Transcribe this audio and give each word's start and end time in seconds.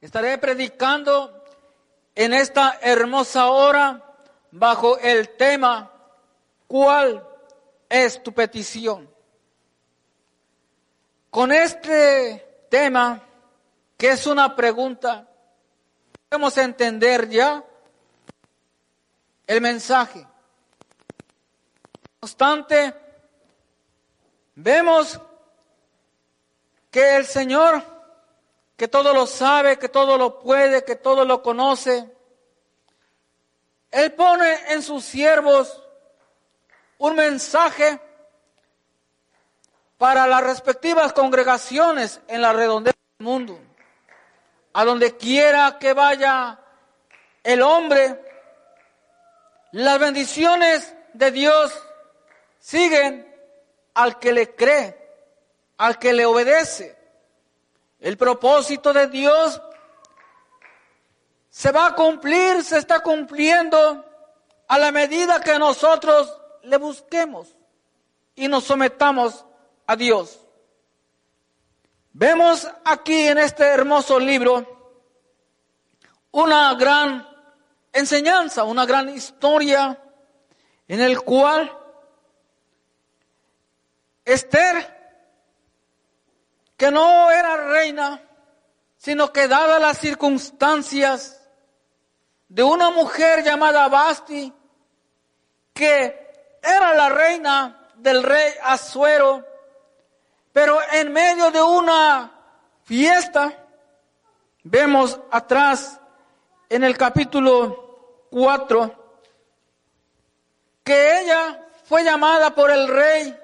Estaré 0.00 0.38
predicando 0.38 1.44
en 2.14 2.32
esta 2.32 2.78
hermosa 2.80 3.46
hora 3.48 4.02
bajo 4.50 4.98
el 4.98 5.36
tema 5.36 5.92
¿Cuál 6.68 7.26
es 7.88 8.22
tu 8.22 8.32
petición? 8.34 9.10
Con 11.30 11.50
este 11.50 12.66
tema, 12.68 13.22
que 13.96 14.10
es 14.10 14.26
una 14.26 14.54
pregunta, 14.54 15.26
podemos 16.28 16.56
entender 16.58 17.28
ya 17.30 17.64
el 19.46 19.60
mensaje. 19.62 20.20
No 20.20 20.28
obstante, 22.20 22.94
vemos 24.54 25.18
que 26.90 27.16
el 27.16 27.24
Señor, 27.24 27.82
que 28.78 28.86
todo 28.86 29.12
lo 29.12 29.26
sabe, 29.26 29.76
que 29.76 29.88
todo 29.88 30.16
lo 30.16 30.38
puede, 30.38 30.84
que 30.84 30.94
todo 30.94 31.24
lo 31.24 31.42
conoce, 31.42 32.08
Él 33.90 34.12
pone 34.12 34.56
en 34.68 34.82
sus 34.82 35.04
siervos 35.04 35.82
un 36.98 37.16
mensaje 37.16 38.00
para 39.98 40.28
las 40.28 40.44
respectivas 40.44 41.12
congregaciones 41.12 42.20
en 42.28 42.40
la 42.40 42.52
redondez 42.52 42.94
del 43.18 43.26
mundo. 43.26 43.58
A 44.74 44.84
donde 44.84 45.16
quiera 45.16 45.76
que 45.80 45.92
vaya 45.92 46.60
el 47.42 47.62
hombre, 47.62 48.22
las 49.72 49.98
bendiciones 49.98 50.94
de 51.14 51.32
Dios 51.32 51.76
siguen 52.60 53.26
al 53.94 54.20
que 54.20 54.32
le 54.32 54.54
cree, 54.54 54.96
al 55.78 55.98
que 55.98 56.12
le 56.12 56.26
obedece. 56.26 56.97
El 58.00 58.16
propósito 58.16 58.92
de 58.92 59.08
Dios 59.08 59.60
se 61.50 61.72
va 61.72 61.86
a 61.86 61.94
cumplir, 61.94 62.62
se 62.62 62.78
está 62.78 63.00
cumpliendo 63.00 64.04
a 64.68 64.78
la 64.78 64.92
medida 64.92 65.40
que 65.40 65.58
nosotros 65.58 66.40
le 66.62 66.76
busquemos 66.76 67.56
y 68.34 68.46
nos 68.46 68.64
sometamos 68.64 69.44
a 69.86 69.96
Dios. 69.96 70.40
Vemos 72.12 72.68
aquí 72.84 73.26
en 73.26 73.38
este 73.38 73.64
hermoso 73.64 74.18
libro 74.18 74.78
una 76.30 76.74
gran 76.74 77.26
enseñanza, 77.92 78.64
una 78.64 78.86
gran 78.86 79.08
historia 79.08 80.00
en 80.86 81.00
el 81.00 81.20
cual 81.22 81.72
Esther, 84.24 84.97
que 86.78 86.90
no 86.90 87.30
era 87.30 87.56
reina, 87.56 88.22
sino 88.96 89.30
que 89.32 89.48
dadas 89.48 89.80
las 89.80 89.98
circunstancias 89.98 91.46
de 92.48 92.62
una 92.62 92.90
mujer 92.90 93.42
llamada 93.44 93.88
Basti, 93.88 94.50
que 95.74 96.56
era 96.62 96.94
la 96.94 97.08
reina 97.10 97.90
del 97.96 98.22
rey 98.22 98.52
Azuero, 98.62 99.44
pero 100.52 100.78
en 100.92 101.12
medio 101.12 101.50
de 101.50 101.60
una 101.60 102.32
fiesta, 102.84 103.52
vemos 104.62 105.18
atrás 105.30 106.00
en 106.68 106.84
el 106.84 106.96
capítulo 106.96 108.26
4 108.30 108.94
que 110.84 111.20
ella 111.20 111.66
fue 111.84 112.04
llamada 112.04 112.54
por 112.54 112.70
el 112.70 112.86
rey 112.88 113.36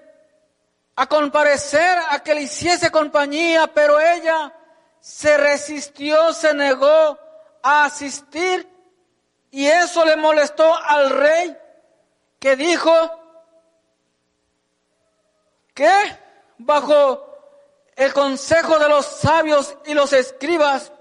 a 0.96 1.06
comparecer, 1.06 1.98
a 2.10 2.20
que 2.20 2.34
le 2.34 2.42
hiciese 2.42 2.90
compañía, 2.90 3.66
pero 3.68 3.98
ella 3.98 4.52
se 5.00 5.36
resistió, 5.36 6.32
se 6.32 6.54
negó 6.54 7.18
a 7.62 7.84
asistir 7.84 8.68
y 9.50 9.66
eso 9.66 10.04
le 10.04 10.16
molestó 10.16 10.74
al 10.74 11.10
rey 11.10 11.56
que 12.38 12.56
dijo 12.56 12.92
que 15.74 15.90
bajo 16.58 17.34
el 17.96 18.12
consejo 18.12 18.78
de 18.78 18.88
los 18.88 19.06
sabios 19.06 19.76
y 19.86 19.94
los 19.94 20.12
escribas, 20.12 20.92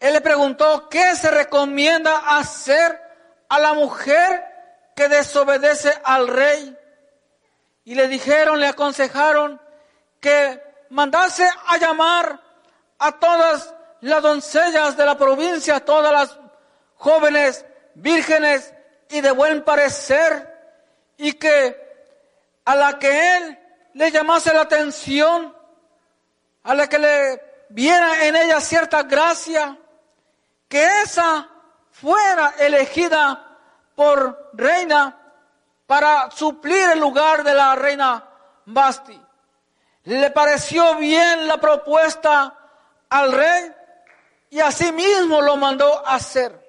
él 0.00 0.12
le 0.12 0.20
preguntó, 0.20 0.88
¿qué 0.88 1.14
se 1.16 1.30
recomienda 1.30 2.38
hacer 2.38 3.00
a 3.48 3.58
la 3.58 3.72
mujer 3.72 4.44
que 4.94 5.08
desobedece 5.08 5.92
al 6.04 6.28
rey? 6.28 6.76
Y 7.84 7.94
le 7.94 8.08
dijeron, 8.08 8.58
le 8.58 8.68
aconsejaron 8.68 9.60
que 10.20 10.62
mandase 10.90 11.48
a 11.66 11.76
llamar 11.76 12.40
a 12.98 13.12
todas 13.12 13.74
las 14.00 14.22
doncellas 14.22 14.96
de 14.96 15.04
la 15.04 15.18
provincia, 15.18 15.84
todas 15.84 16.12
las 16.12 16.38
jóvenes 16.96 17.64
vírgenes 17.94 18.72
y 19.10 19.20
de 19.20 19.30
buen 19.30 19.62
parecer, 19.62 20.50
y 21.16 21.34
que 21.34 21.84
a 22.64 22.74
la 22.74 22.98
que 22.98 23.36
él 23.36 23.58
le 23.94 24.10
llamase 24.10 24.52
la 24.52 24.62
atención, 24.62 25.54
a 26.62 26.74
la 26.74 26.88
que 26.88 26.98
le 26.98 27.66
viera 27.68 28.26
en 28.26 28.36
ella 28.36 28.60
cierta 28.60 29.02
gracia, 29.02 29.76
que 30.68 31.02
esa 31.02 31.48
fuera 31.90 32.54
elegida 32.58 33.58
por 33.94 34.50
reina 34.54 35.23
para 35.86 36.30
suplir 36.30 36.90
el 36.90 37.00
lugar 37.00 37.44
de 37.44 37.54
la 37.54 37.74
reina 37.74 38.28
Basti. 38.66 39.20
Le 40.04 40.30
pareció 40.30 40.96
bien 40.96 41.46
la 41.46 41.58
propuesta 41.58 42.54
al 43.08 43.32
rey 43.32 43.72
y 44.50 44.60
asimismo 44.60 45.40
lo 45.40 45.56
mandó 45.56 46.06
hacer. 46.06 46.62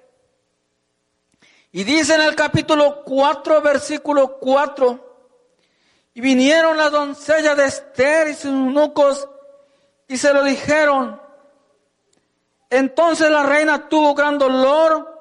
Y 1.72 1.84
dice 1.84 2.14
en 2.14 2.22
el 2.22 2.34
capítulo 2.34 3.02
4, 3.04 3.60
versículo 3.60 4.38
4, 4.38 5.06
y 6.14 6.20
vinieron 6.22 6.78
las 6.78 6.90
doncellas 6.90 7.56
de 7.56 7.66
Esther 7.66 8.28
y 8.28 8.34
sus 8.34 8.46
eunucos 8.46 9.28
y 10.08 10.16
se 10.16 10.32
lo 10.32 10.42
dijeron. 10.42 11.20
Entonces 12.70 13.30
la 13.30 13.42
reina 13.42 13.88
tuvo 13.88 14.14
gran 14.14 14.38
dolor 14.38 15.14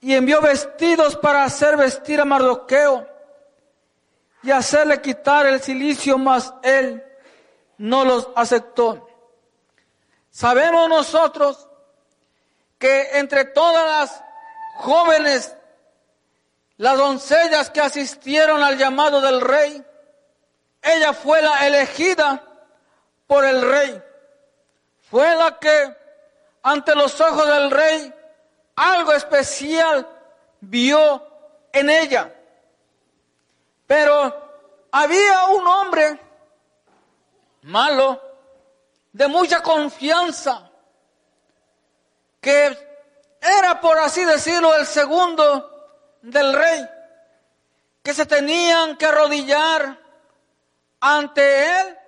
y 0.00 0.14
envió 0.14 0.40
vestidos 0.40 1.16
para 1.16 1.44
hacer 1.44 1.76
vestir 1.76 2.20
a 2.20 2.24
Mardoqueo 2.24 3.07
y 4.42 4.50
hacerle 4.50 5.00
quitar 5.00 5.46
el 5.46 5.60
silicio, 5.60 6.18
mas 6.18 6.52
él 6.62 7.04
no 7.78 8.04
los 8.04 8.28
aceptó. 8.36 9.08
Sabemos 10.30 10.88
nosotros 10.88 11.68
que 12.78 13.18
entre 13.18 13.44
todas 13.44 13.84
las 13.86 14.24
jóvenes, 14.76 15.54
las 16.76 16.96
doncellas 16.96 17.70
que 17.70 17.80
asistieron 17.80 18.62
al 18.62 18.78
llamado 18.78 19.20
del 19.20 19.40
rey, 19.40 19.84
ella 20.82 21.12
fue 21.12 21.42
la 21.42 21.66
elegida 21.66 22.42
por 23.26 23.44
el 23.44 23.68
rey. 23.68 24.02
Fue 25.10 25.34
la 25.34 25.58
que 25.58 25.96
ante 26.62 26.94
los 26.94 27.20
ojos 27.20 27.46
del 27.48 27.70
rey 27.70 28.14
algo 28.76 29.12
especial 29.12 30.06
vio 30.60 31.26
en 31.72 31.90
ella. 31.90 32.32
Pero 33.88 34.86
había 34.92 35.44
un 35.46 35.66
hombre 35.66 36.20
malo, 37.62 38.20
de 39.10 39.26
mucha 39.28 39.62
confianza, 39.62 40.70
que 42.38 42.78
era, 43.40 43.80
por 43.80 43.98
así 43.98 44.26
decirlo, 44.26 44.74
el 44.74 44.86
segundo 44.86 45.88
del 46.20 46.52
rey, 46.52 46.86
que 48.02 48.12
se 48.12 48.26
tenían 48.26 48.96
que 48.98 49.06
arrodillar 49.06 49.98
ante 51.00 51.80
él 51.80 51.98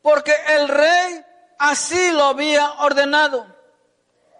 porque 0.00 0.34
el 0.50 0.68
rey 0.68 1.24
así 1.58 2.12
lo 2.12 2.26
había 2.26 2.74
ordenado. 2.74 3.44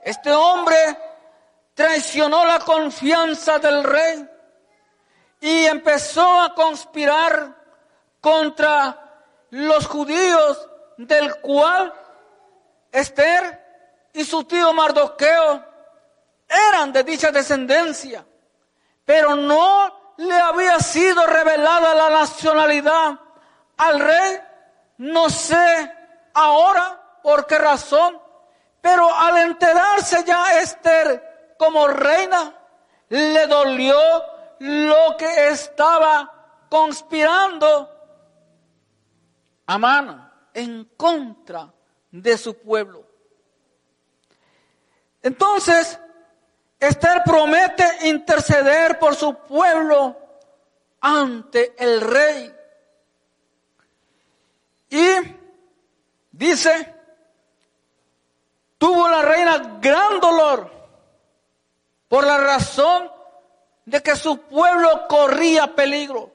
Este 0.00 0.32
hombre 0.32 0.96
traicionó 1.74 2.44
la 2.44 2.60
confianza 2.60 3.58
del 3.58 3.82
rey 3.82 4.28
y 5.40 5.66
empezó 5.66 6.40
a 6.40 6.54
conspirar 6.54 7.54
contra 8.20 9.08
los 9.50 9.86
judíos 9.86 10.68
del 10.96 11.40
cual 11.40 11.92
Esther 12.90 14.08
y 14.12 14.24
su 14.24 14.44
tío 14.44 14.72
Mardoqueo 14.72 15.64
eran 16.48 16.92
de 16.92 17.04
dicha 17.04 17.30
descendencia, 17.30 18.24
pero 19.04 19.36
no 19.36 20.14
le 20.16 20.34
había 20.34 20.80
sido 20.80 21.24
revelada 21.26 21.94
la 21.94 22.10
nacionalidad 22.10 23.18
al 23.76 24.00
rey, 24.00 24.40
no 24.98 25.30
sé 25.30 25.92
ahora 26.34 27.00
por 27.22 27.46
qué 27.46 27.58
razón, 27.58 28.20
pero 28.80 29.14
al 29.14 29.38
enterarse 29.38 30.24
ya 30.24 30.58
Esther 30.60 31.54
como 31.56 31.86
reina, 31.86 32.54
le 33.08 33.46
dolió 33.46 33.96
lo 34.60 35.16
que 35.16 35.48
estaba 35.48 36.66
conspirando 36.68 37.90
a 39.66 39.78
mano 39.78 40.30
en 40.54 40.84
contra 40.96 41.72
de 42.10 42.38
su 42.38 42.58
pueblo. 42.58 43.06
Entonces, 45.22 45.98
Esther 46.80 47.22
promete 47.24 48.08
interceder 48.08 48.98
por 48.98 49.14
su 49.14 49.34
pueblo 49.34 50.16
ante 51.00 51.74
el 51.78 52.00
rey. 52.00 52.54
Y 54.90 55.06
dice, 56.30 56.94
tuvo 58.78 59.08
la 59.08 59.22
reina 59.22 59.78
gran 59.80 60.20
dolor 60.20 60.70
por 62.08 62.24
la 62.24 62.38
razón 62.38 63.17
de 63.88 64.02
que 64.02 64.16
su 64.16 64.38
pueblo 64.42 65.08
corría 65.08 65.74
peligro. 65.74 66.30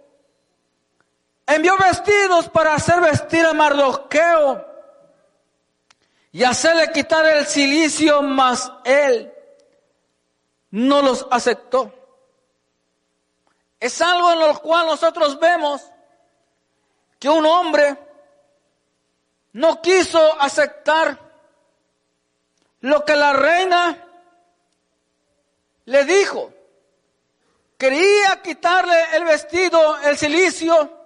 Envió 1.45 1.77
vestidos 1.77 2.49
para 2.49 2.73
hacer 2.73 2.99
vestir 2.99 3.45
a 3.45 3.53
Mardoqueo 3.53 4.65
y 6.31 6.43
hacerle 6.43 6.91
quitar 6.91 7.23
el 7.27 7.45
silicio, 7.45 8.23
mas 8.23 8.71
él 8.83 9.31
no 10.71 11.03
los 11.03 11.27
aceptó. 11.29 11.93
Es 13.79 14.01
algo 14.01 14.31
en 14.31 14.39
lo 14.39 14.59
cual 14.59 14.87
nosotros 14.87 15.39
vemos 15.39 15.83
que 17.19 17.29
un 17.29 17.45
hombre 17.45 17.99
no 19.51 19.79
quiso 19.79 20.41
aceptar 20.41 21.19
lo 22.79 23.05
que 23.05 23.15
la 23.15 23.33
reina 23.33 24.07
le 25.85 26.05
dijo. 26.05 26.51
Quería 27.77 28.41
quitarle 28.41 29.15
el 29.15 29.25
vestido, 29.25 29.97
el 30.01 30.17
silicio, 30.17 31.05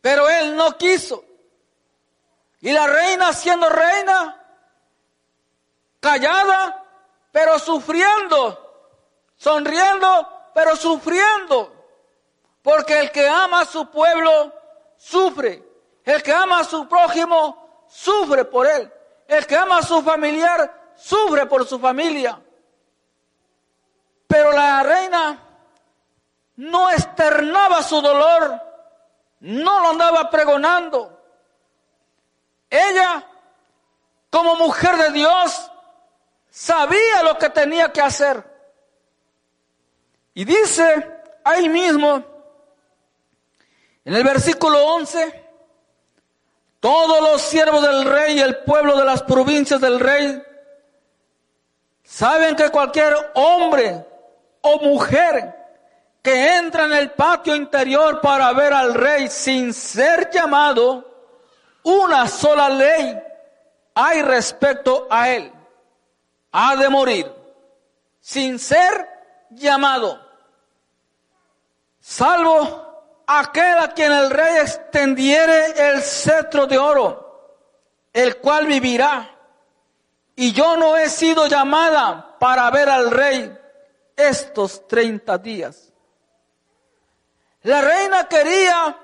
pero 0.00 0.28
él 0.28 0.56
no 0.56 0.76
quiso. 0.76 1.24
Y 2.60 2.70
la 2.70 2.86
reina 2.86 3.32
siendo 3.32 3.68
reina, 3.68 4.40
callada, 5.98 6.84
pero 7.32 7.58
sufriendo, 7.58 8.94
sonriendo, 9.36 10.50
pero 10.54 10.76
sufriendo. 10.76 11.72
Porque 12.62 13.00
el 13.00 13.10
que 13.10 13.28
ama 13.28 13.62
a 13.62 13.64
su 13.64 13.90
pueblo 13.90 14.52
sufre. 14.96 15.62
El 16.04 16.22
que 16.22 16.32
ama 16.32 16.60
a 16.60 16.64
su 16.64 16.88
prójimo 16.88 17.86
sufre 17.88 18.44
por 18.44 18.66
él. 18.66 18.92
El 19.26 19.46
que 19.46 19.56
ama 19.56 19.78
a 19.78 19.82
su 19.82 20.02
familiar 20.02 20.92
sufre 20.94 21.46
por 21.46 21.66
su 21.66 21.78
familia. 21.78 22.40
Pero 24.26 24.52
la 24.52 24.82
reina 24.82 25.51
no 26.56 26.90
externaba 26.90 27.82
su 27.82 28.00
dolor, 28.00 28.60
no 29.40 29.80
lo 29.80 29.90
andaba 29.90 30.30
pregonando. 30.30 31.18
Ella, 32.68 33.26
como 34.30 34.56
mujer 34.56 34.96
de 34.96 35.10
Dios, 35.10 35.70
sabía 36.50 37.22
lo 37.22 37.36
que 37.38 37.50
tenía 37.50 37.92
que 37.92 38.00
hacer. 38.00 38.44
Y 40.34 40.44
dice 40.44 41.22
ahí 41.44 41.68
mismo, 41.68 42.24
en 44.04 44.14
el 44.14 44.24
versículo 44.24 44.84
11, 44.94 45.42
todos 46.80 47.20
los 47.20 47.42
siervos 47.42 47.82
del 47.82 48.04
rey 48.04 48.38
y 48.38 48.40
el 48.40 48.58
pueblo 48.64 48.96
de 48.96 49.04
las 49.04 49.22
provincias 49.22 49.80
del 49.80 50.00
rey 50.00 50.42
saben 52.02 52.56
que 52.56 52.70
cualquier 52.70 53.14
hombre 53.34 54.04
o 54.62 54.78
mujer 54.80 55.61
que 56.22 56.56
entra 56.56 56.84
en 56.84 56.92
el 56.92 57.10
patio 57.10 57.54
interior 57.56 58.20
para 58.20 58.52
ver 58.52 58.72
al 58.72 58.94
rey 58.94 59.28
sin 59.28 59.74
ser 59.74 60.30
llamado, 60.30 61.04
una 61.82 62.28
sola 62.28 62.68
ley 62.68 63.20
hay 63.94 64.22
respecto 64.22 65.08
a 65.10 65.28
él. 65.30 65.52
Ha 66.52 66.76
de 66.76 66.88
morir 66.88 67.32
sin 68.20 68.58
ser 68.58 69.08
llamado, 69.50 70.20
salvo 71.98 73.24
aquel 73.26 73.78
a 73.78 73.88
quien 73.92 74.12
el 74.12 74.30
rey 74.30 74.58
extendiere 74.58 75.90
el 75.90 76.02
cetro 76.02 76.66
de 76.66 76.78
oro, 76.78 77.58
el 78.12 78.36
cual 78.36 78.66
vivirá. 78.66 79.28
Y 80.36 80.52
yo 80.52 80.76
no 80.76 80.96
he 80.96 81.08
sido 81.08 81.46
llamada 81.46 82.38
para 82.38 82.70
ver 82.70 82.88
al 82.88 83.10
rey 83.10 83.58
estos 84.16 84.86
30 84.86 85.38
días. 85.38 85.91
La 87.64 87.80
reina 87.80 88.28
quería 88.28 88.96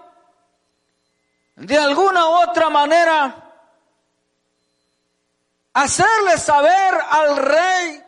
de 1.54 1.78
alguna 1.78 2.28
u 2.28 2.32
otra 2.48 2.68
manera 2.70 3.34
hacerle 5.74 6.38
saber 6.38 6.94
al 7.10 7.36
rey 7.36 8.04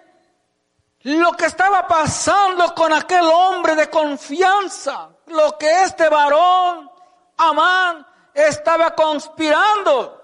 lo 1.02 1.32
que 1.32 1.46
estaba 1.46 1.86
pasando 1.86 2.74
con 2.74 2.92
aquel 2.92 3.24
hombre 3.24 3.74
de 3.74 3.88
confianza, 3.88 5.10
lo 5.26 5.56
que 5.56 5.84
este 5.84 6.08
varón, 6.08 6.90
Amán, 7.36 8.06
estaba 8.34 8.94
conspirando. 8.94 10.20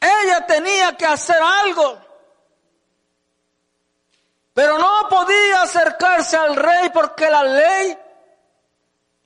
Ella 0.00 0.46
tenía 0.46 0.96
que 0.96 1.06
hacer 1.06 1.40
algo. 1.40 1.99
Pero 4.52 4.78
no 4.78 5.08
podía 5.08 5.62
acercarse 5.62 6.36
al 6.36 6.56
rey 6.56 6.90
porque 6.92 7.30
la 7.30 7.42
ley 7.44 7.98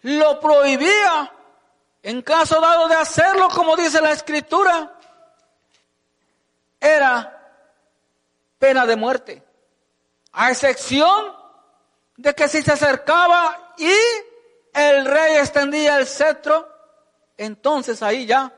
lo 0.02 0.38
prohibía. 0.40 1.32
En 2.02 2.20
caso 2.20 2.60
dado 2.60 2.86
de 2.88 2.96
hacerlo, 2.96 3.48
como 3.48 3.76
dice 3.76 4.00
la 4.00 4.12
escritura, 4.12 4.92
era 6.78 7.34
pena 8.58 8.84
de 8.84 8.96
muerte. 8.96 9.42
A 10.32 10.50
excepción 10.50 11.34
de 12.16 12.34
que 12.34 12.48
si 12.48 12.62
se 12.62 12.72
acercaba 12.72 13.74
y 13.78 13.92
el 14.74 15.06
rey 15.06 15.36
extendía 15.36 15.96
el 15.96 16.06
cetro, 16.06 16.68
entonces 17.38 18.02
ahí 18.02 18.26
ya 18.26 18.52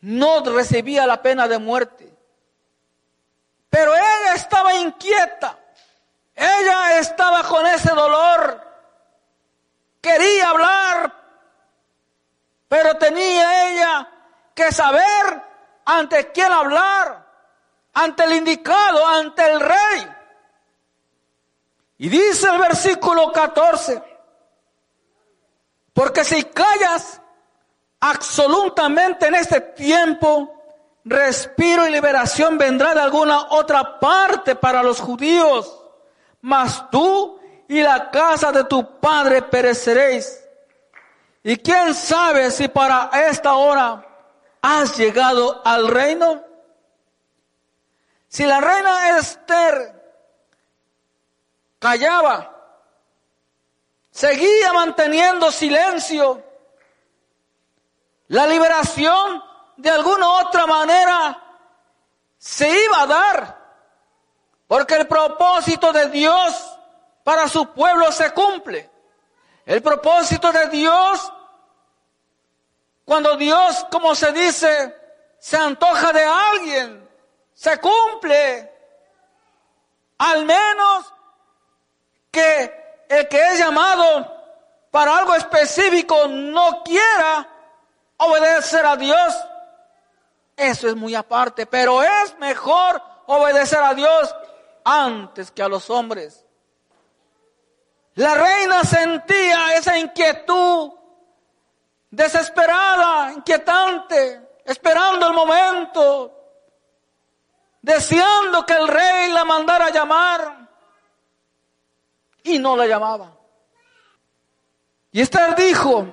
no 0.00 0.44
recibía 0.44 1.06
la 1.06 1.20
pena 1.20 1.48
de 1.48 1.58
muerte. 1.58 2.17
Pero 3.70 3.94
ella 3.94 4.34
estaba 4.34 4.74
inquieta. 4.74 5.58
Ella 6.34 6.98
estaba 6.98 7.42
con 7.42 7.66
ese 7.66 7.90
dolor. 7.90 8.64
Quería 10.00 10.50
hablar, 10.50 11.12
pero 12.68 12.96
tenía 12.96 13.70
ella 13.70 14.08
que 14.54 14.70
saber 14.70 15.42
ante 15.84 16.30
quién 16.30 16.52
hablar, 16.52 17.26
ante 17.94 18.24
el 18.24 18.34
indicado, 18.34 19.06
ante 19.06 19.44
el 19.50 19.60
rey. 19.60 20.08
Y 21.98 22.08
dice 22.08 22.48
el 22.48 22.58
versículo 22.58 23.32
14, 23.32 24.00
porque 25.92 26.24
si 26.24 26.44
callas 26.44 27.20
absolutamente 27.98 29.26
en 29.26 29.34
este 29.34 29.60
tiempo, 29.60 30.57
respiro 31.08 31.86
y 31.86 31.90
liberación 31.90 32.58
vendrá 32.58 32.94
de 32.94 33.00
alguna 33.00 33.48
otra 33.50 33.98
parte 33.98 34.54
para 34.54 34.82
los 34.82 35.00
judíos, 35.00 35.78
mas 36.40 36.88
tú 36.90 37.40
y 37.68 37.80
la 37.82 38.10
casa 38.10 38.52
de 38.52 38.64
tu 38.64 39.00
padre 39.00 39.42
pereceréis. 39.42 40.44
Y 41.42 41.56
quién 41.56 41.94
sabe 41.94 42.50
si 42.50 42.68
para 42.68 43.10
esta 43.28 43.54
hora 43.54 44.04
has 44.60 44.96
llegado 44.96 45.62
al 45.64 45.88
reino. 45.88 46.42
Si 48.28 48.44
la 48.44 48.60
reina 48.60 49.18
Esther 49.18 49.94
callaba, 51.78 52.54
seguía 54.10 54.72
manteniendo 54.72 55.50
silencio, 55.50 56.42
la 58.26 58.46
liberación 58.46 59.47
de 59.78 59.90
alguna 59.90 60.28
otra 60.40 60.66
manera 60.66 61.40
se 62.36 62.68
iba 62.84 63.02
a 63.02 63.06
dar. 63.06 63.58
Porque 64.66 64.96
el 64.96 65.06
propósito 65.06 65.92
de 65.92 66.10
Dios 66.10 66.76
para 67.24 67.48
su 67.48 67.72
pueblo 67.72 68.12
se 68.12 68.32
cumple. 68.32 68.90
El 69.64 69.80
propósito 69.80 70.52
de 70.52 70.68
Dios, 70.68 71.32
cuando 73.04 73.36
Dios, 73.36 73.86
como 73.90 74.14
se 74.14 74.32
dice, 74.32 74.94
se 75.38 75.56
antoja 75.56 76.12
de 76.12 76.24
alguien, 76.24 77.08
se 77.54 77.78
cumple. 77.78 78.72
Al 80.18 80.44
menos 80.44 81.14
que 82.30 83.04
el 83.08 83.28
que 83.28 83.40
es 83.52 83.58
llamado 83.58 84.36
para 84.90 85.18
algo 85.18 85.34
específico 85.34 86.26
no 86.26 86.82
quiera 86.82 87.48
obedecer 88.16 88.84
a 88.84 88.96
Dios 88.96 89.34
eso 90.58 90.88
es 90.88 90.96
muy 90.96 91.14
aparte, 91.14 91.66
pero 91.66 92.02
es 92.02 92.38
mejor 92.38 93.00
obedecer 93.26 93.78
a 93.78 93.94
Dios 93.94 94.34
antes 94.84 95.50
que 95.50 95.62
a 95.62 95.68
los 95.68 95.88
hombres. 95.88 96.44
La 98.14 98.34
reina 98.34 98.82
sentía 98.84 99.74
esa 99.76 99.96
inquietud 99.96 100.92
desesperada, 102.10 103.32
inquietante, 103.32 104.58
esperando 104.64 105.28
el 105.28 105.34
momento 105.34 106.38
deseando 107.82 108.66
que 108.66 108.74
el 108.74 108.88
rey 108.88 109.32
la 109.32 109.44
mandara 109.44 109.86
a 109.86 109.90
llamar 109.90 110.68
y 112.42 112.58
no 112.58 112.76
la 112.76 112.86
llamaba. 112.86 113.36
Y 115.10 115.20
Esther 115.20 115.54
dijo 115.54 116.06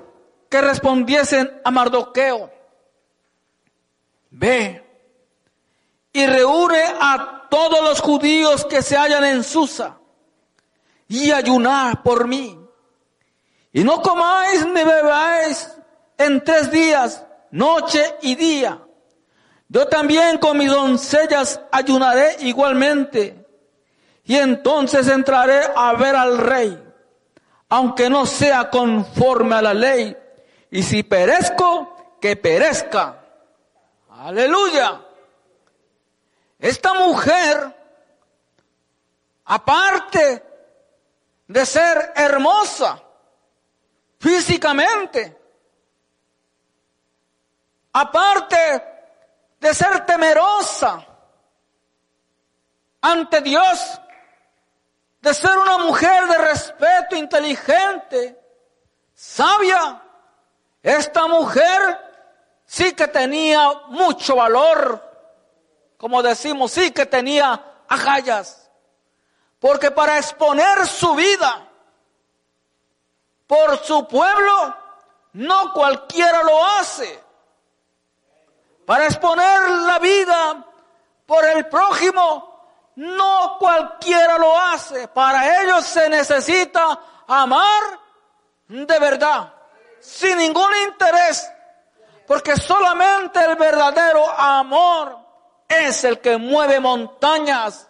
que 0.49 0.61
respondiesen 0.61 1.61
a 1.63 1.71
Mardoqueo, 1.71 2.51
ve 4.35 4.83
y 6.11 6.25
reúne 6.25 6.83
a 6.99 7.47
todos 7.49 7.81
los 7.81 8.01
judíos 8.01 8.65
que 8.65 8.81
se 8.81 8.97
hallan 8.97 9.23
en 9.23 9.43
Susa 9.43 9.97
y 11.07 11.31
ayunar 11.31 12.03
por 12.03 12.27
mí. 12.27 12.59
Y 13.71 13.83
no 13.83 14.01
comáis 14.01 14.65
ni 14.65 14.83
bebáis 14.83 15.71
en 16.17 16.43
tres 16.43 16.71
días, 16.71 17.25
noche 17.51 18.15
y 18.21 18.35
día. 18.35 18.81
Yo 19.67 19.87
también 19.87 20.37
con 20.37 20.57
mis 20.57 20.69
doncellas 20.69 21.59
ayunaré 21.71 22.37
igualmente. 22.41 23.45
Y 24.23 24.35
entonces 24.35 25.07
entraré 25.07 25.61
a 25.75 25.93
ver 25.93 26.15
al 26.15 26.37
rey, 26.37 26.81
aunque 27.69 28.09
no 28.09 28.25
sea 28.25 28.69
conforme 28.69 29.55
a 29.55 29.61
la 29.61 29.73
ley. 29.73 30.15
Y 30.71 30.81
si 30.81 31.03
perezco, 31.03 32.17
que 32.21 32.35
perezca. 32.35 33.24
Aleluya. 34.25 35.05
Esta 36.57 36.95
mujer, 36.95 37.75
aparte 39.45 40.43
de 41.45 41.63
ser 41.63 42.11
hermosa 42.15 43.03
físicamente, 44.17 45.37
aparte 47.93 48.83
de 49.59 49.73
ser 49.75 50.07
temerosa 50.07 51.05
ante 53.01 53.41
Dios, 53.41 54.01
de 55.21 55.35
ser 55.35 55.55
una 55.55 55.77
mujer 55.77 56.25
de 56.25 56.37
respeto, 56.39 57.15
inteligente, 57.15 58.43
sabia, 59.13 60.01
esta 60.81 61.27
mujer 61.27 62.05
sí 62.65 62.93
que 62.93 63.07
tenía 63.07 63.71
mucho 63.87 64.35
valor, 64.35 65.01
como 65.97 66.21
decimos, 66.21 66.71
sí 66.71 66.91
que 66.91 67.05
tenía 67.05 67.61
agallas, 67.87 68.69
porque 69.59 69.91
para 69.91 70.17
exponer 70.17 70.85
su 70.87 71.15
vida 71.15 71.67
por 73.47 73.77
su 73.83 74.07
pueblo, 74.07 74.75
no 75.33 75.73
cualquiera 75.73 76.43
lo 76.43 76.65
hace 76.65 77.25
para 78.85 79.05
exponer 79.05 79.69
la 79.69 79.99
vida 79.99 80.65
por 81.25 81.43
el 81.43 81.67
prójimo, 81.67 82.91
no 82.95 83.57
cualquiera 83.59 84.37
lo 84.37 84.57
hace. 84.57 85.07
Para 85.07 85.63
ellos 85.63 85.85
se 85.85 86.07
necesita 86.07 86.99
amar 87.27 87.99
de 88.67 88.99
verdad, 88.99 89.53
sin 89.99 90.37
ningún 90.37 90.71
interés, 90.87 91.51
porque 92.27 92.55
solamente 92.55 93.43
el 93.43 93.55
verdadero 93.55 94.27
amor 94.29 95.17
es 95.67 96.03
el 96.03 96.19
que 96.19 96.37
mueve 96.37 96.79
montañas. 96.79 97.87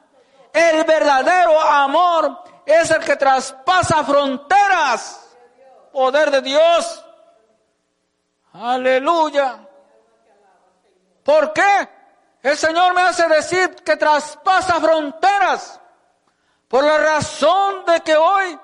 El 0.51 0.83
verdadero 0.83 1.59
amor 1.59 2.43
es 2.65 2.91
el 2.91 3.03
que 3.03 3.15
traspasa 3.15 4.03
fronteras. 4.03 5.21
Poder 5.91 6.31
de 6.31 6.41
Dios. 6.41 7.05
Aleluya. 8.53 9.59
¿Por 11.23 11.53
qué? 11.53 11.89
El 12.41 12.57
Señor 12.57 12.93
me 12.93 13.01
hace 13.01 13.27
decir 13.27 13.75
que 13.83 13.97
traspasa 13.97 14.79
fronteras 14.79 15.79
por 16.67 16.83
la 16.83 16.97
razón 16.97 17.85
de 17.85 18.01
que 18.01 18.15
hoy, 18.15 18.59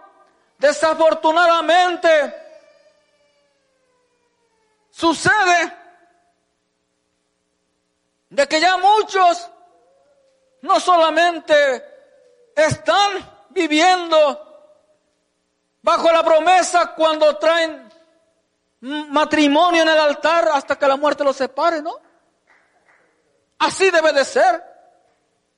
desafortunadamente, 0.57 2.40
sucede 5.01 5.77
de 8.29 8.47
que 8.47 8.61
ya 8.61 8.77
muchos 8.77 9.49
no 10.61 10.79
solamente 10.79 12.53
están 12.55 13.47
viviendo 13.49 14.19
bajo 15.81 16.11
la 16.11 16.23
promesa 16.23 16.93
cuando 16.93 17.35
traen 17.37 17.91
matrimonio 18.81 19.81
en 19.81 19.89
el 19.89 19.97
altar 19.97 20.49
hasta 20.53 20.77
que 20.77 20.87
la 20.87 20.97
muerte 20.97 21.23
los 21.23 21.35
separe, 21.35 21.81
¿no? 21.81 21.95
Así 23.57 23.89
debe 23.89 24.13
de 24.13 24.23
ser. 24.23 24.63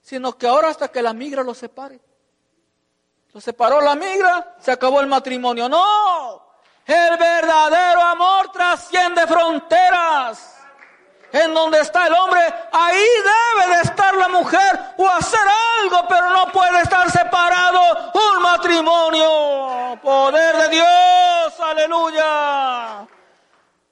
Sino 0.01 0.37
que 0.37 0.47
ahora 0.47 0.69
hasta 0.69 0.87
que 0.89 1.01
la 1.01 1.13
migra 1.13 1.43
los 1.43 1.57
separe. 1.57 1.99
Lo 3.33 3.41
separó 3.41 3.81
la 3.81 3.95
migra, 3.95 4.55
se 4.59 4.71
acabó 4.71 5.01
el 5.01 5.07
matrimonio. 5.07 5.67
No, 5.67 6.52
el 6.85 7.17
verdadero 7.17 8.01
amor 8.01 8.51
trasciende 8.51 9.25
fronteras. 9.27 10.49
En 11.31 11.51
donde 11.51 11.79
está 11.79 12.05
el 12.05 12.13
hombre, 12.13 12.41
ahí 12.71 13.03
debe 13.03 13.75
de 13.75 13.81
estar 13.81 14.13
la 14.15 14.27
mujer 14.27 14.79
o 14.97 15.09
hacer 15.09 15.39
algo, 15.81 16.05
pero 16.07 16.29
no 16.29 16.51
puede 16.51 16.81
estar 16.81 17.09
separado 17.09 18.11
un 18.13 18.41
matrimonio. 18.41 19.99
Poder 20.03 20.57
de 20.57 20.69
Dios, 20.69 21.59
aleluya. 21.59 23.07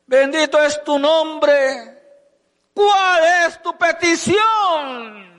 Bendito 0.05 0.62
es 0.62 0.83
tu 0.83 1.00
nombre. 1.00 2.00
¿Cuál 2.75 3.24
es 3.48 3.62
tu 3.63 3.75
petición? 3.75 5.31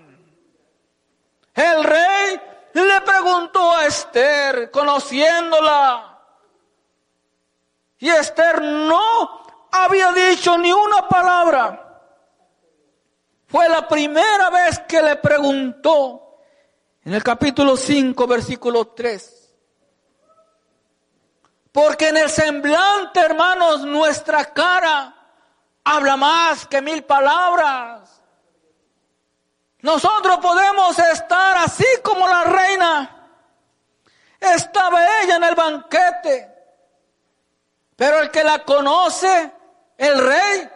El 1.55 1.85
rey 1.85 2.41
le 2.73 3.01
preguntó 3.03 3.77
a 3.77 3.87
Esther, 3.87 4.71
conociéndola. 4.71 6.12
Y 8.03 8.11
Esther 8.11 8.61
no 8.61 9.45
había 9.71 10.11
dicho 10.11 10.59
ni 10.59 10.73
una 10.73 11.09
palabra. 11.09 12.01
Fue 13.47 13.69
la 13.69 13.87
primera 13.87 14.51
vez 14.51 14.81
que 14.89 15.01
le 15.01 15.15
preguntó 15.15 16.41
en 17.05 17.15
el 17.15 17.23
capítulo 17.23 17.77
5, 17.77 18.27
versículo 18.27 18.89
3. 18.89 19.55
Porque 21.71 22.09
en 22.09 22.17
el 22.17 22.29
semblante, 22.29 23.21
hermanos, 23.21 23.83
nuestra 23.83 24.53
cara 24.53 25.15
habla 25.85 26.17
más 26.17 26.67
que 26.67 26.83
mil 26.83 27.05
palabras. 27.05 28.21
Nosotros 29.79 30.39
podemos 30.39 30.99
estar 30.99 31.57
así 31.59 31.87
como 32.03 32.27
la 32.27 32.43
reina. 32.43 33.29
Estaba 34.41 35.23
ella 35.23 35.37
en 35.37 35.45
el 35.45 35.55
banquete. 35.55 36.52
Pero 38.03 38.19
el 38.19 38.33
que 38.33 38.43
la 38.43 38.65
conoce, 38.65 39.53
el 39.97 40.19
rey, 40.19 40.69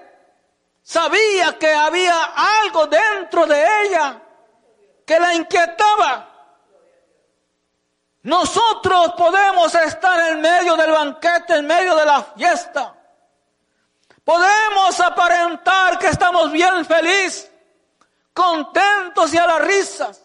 sabía 0.81 1.59
que 1.59 1.75
había 1.75 2.23
algo 2.63 2.87
dentro 2.87 3.45
de 3.47 3.67
ella 3.83 4.23
que 5.05 5.19
la 5.19 5.35
inquietaba. 5.35 6.29
Nosotros 8.23 9.15
podemos 9.15 9.75
estar 9.75 10.21
en 10.29 10.41
medio 10.41 10.77
del 10.77 10.93
banquete, 10.93 11.57
en 11.57 11.67
medio 11.67 11.97
de 11.97 12.05
la 12.05 12.23
fiesta. 12.23 12.95
Podemos 14.23 15.01
aparentar 15.01 15.99
que 15.99 16.07
estamos 16.07 16.53
bien 16.53 16.85
felices, 16.85 17.51
contentos 18.33 19.35
y 19.35 19.39
a 19.39 19.49
las 19.49 19.63
risas. 19.63 20.23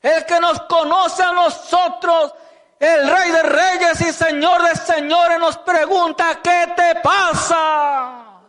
El 0.00 0.24
que 0.24 0.40
nos 0.40 0.62
conoce 0.62 1.22
a 1.22 1.32
nosotros, 1.32 2.32
el 2.78 3.10
Rey 3.10 3.30
de 3.30 3.42
Reyes 3.42 4.00
y 4.02 4.12
Señor 4.12 4.62
de 4.62 4.76
Señores, 4.76 5.38
nos 5.38 5.58
pregunta, 5.58 6.40
¿qué 6.42 6.72
te 6.76 7.00
pasa? 7.00 8.42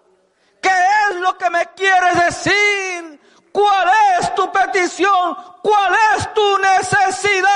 ¿Qué 0.61 0.69
es 1.09 1.15
lo 1.17 1.37
que 1.37 1.49
me 1.49 1.65
quieres 1.75 2.25
decir? 2.25 3.21
¿Cuál 3.51 3.89
es 4.19 4.35
tu 4.35 4.51
petición? 4.51 5.35
¿Cuál 5.63 5.95
es 6.15 6.33
tu 6.33 6.57
necesidad? 6.59 7.47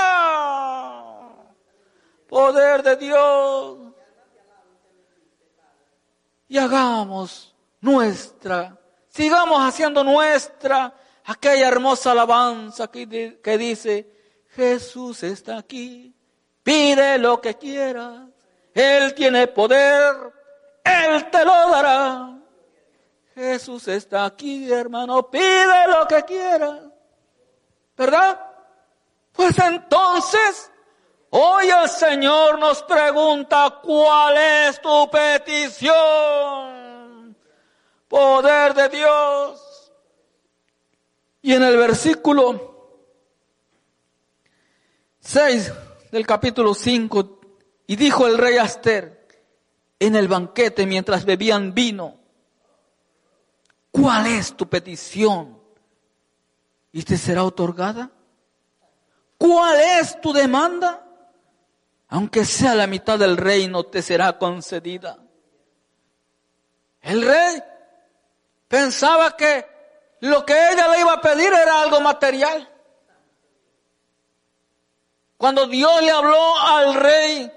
Poder 2.27 2.81
de 2.83 2.95
Dios 2.95 3.91
y 6.51 6.57
hagamos 6.57 7.55
nuestra, 7.79 8.77
sigamos 9.07 9.61
haciendo 9.61 10.03
nuestra 10.03 10.93
aquella 11.23 11.69
hermosa 11.69 12.11
alabanza 12.11 12.89
que, 12.89 13.39
que 13.41 13.57
dice, 13.57 14.11
Jesús 14.49 15.23
está 15.23 15.57
aquí, 15.57 16.13
pide 16.63 17.17
lo 17.17 17.39
que 17.41 17.55
quieras, 17.55 18.27
Él 18.73 19.13
tiene 19.13 19.47
poder, 19.47 20.15
Él 20.83 21.29
te 21.29 21.45
lo 21.45 21.69
dará. 21.69 22.37
Jesús 23.33 23.87
está 23.87 24.25
aquí, 24.25 24.71
hermano, 24.71 25.29
pide 25.29 25.87
lo 25.87 26.07
que 26.07 26.23
quieras, 26.23 26.79
¿verdad? 27.95 28.39
Pues 29.31 29.57
entonces 29.59 30.71
Hoy 31.33 31.69
el 31.69 31.87
Señor 31.87 32.59
nos 32.59 32.83
pregunta 32.83 33.79
cuál 33.81 34.37
es 34.37 34.81
tu 34.81 35.09
petición. 35.09 35.93
Poder 38.09 38.73
de 38.73 38.89
Dios. 38.89 39.93
Y 41.41 41.53
en 41.53 41.63
el 41.63 41.77
versículo 41.77 42.99
6 45.21 45.71
del 46.11 46.27
capítulo 46.27 46.73
5, 46.73 47.39
y 47.87 47.95
dijo 47.95 48.27
el 48.27 48.37
rey 48.37 48.57
Aster 48.57 49.27
en 49.99 50.15
el 50.15 50.27
banquete 50.27 50.85
mientras 50.85 51.25
bebían 51.25 51.73
vino, 51.73 52.19
¿cuál 53.91 54.27
es 54.27 54.55
tu 54.55 54.67
petición? 54.67 55.59
¿Y 56.91 57.03
te 57.03 57.17
será 57.17 57.43
otorgada? 57.43 58.11
¿Cuál 59.37 59.79
es 59.99 60.19
tu 60.19 60.33
demanda? 60.33 61.07
Aunque 62.09 62.45
sea 62.45 62.75
la 62.75 62.87
mitad 62.87 63.17
del 63.17 63.37
reino, 63.37 63.85
te 63.85 64.01
será 64.01 64.37
concedida. 64.37 65.17
El 67.01 67.21
rey 67.21 67.63
pensaba 68.67 69.35
que 69.37 69.65
lo 70.19 70.45
que 70.45 70.53
ella 70.53 70.87
le 70.89 70.99
iba 70.99 71.13
a 71.13 71.21
pedir 71.21 71.53
era 71.53 71.81
algo 71.81 72.01
material. 72.01 72.70
Cuando 75.41 75.65
Dios 75.65 76.03
le 76.03 76.11
habló 76.11 76.55
al 76.55 76.93
rey, 76.93 77.51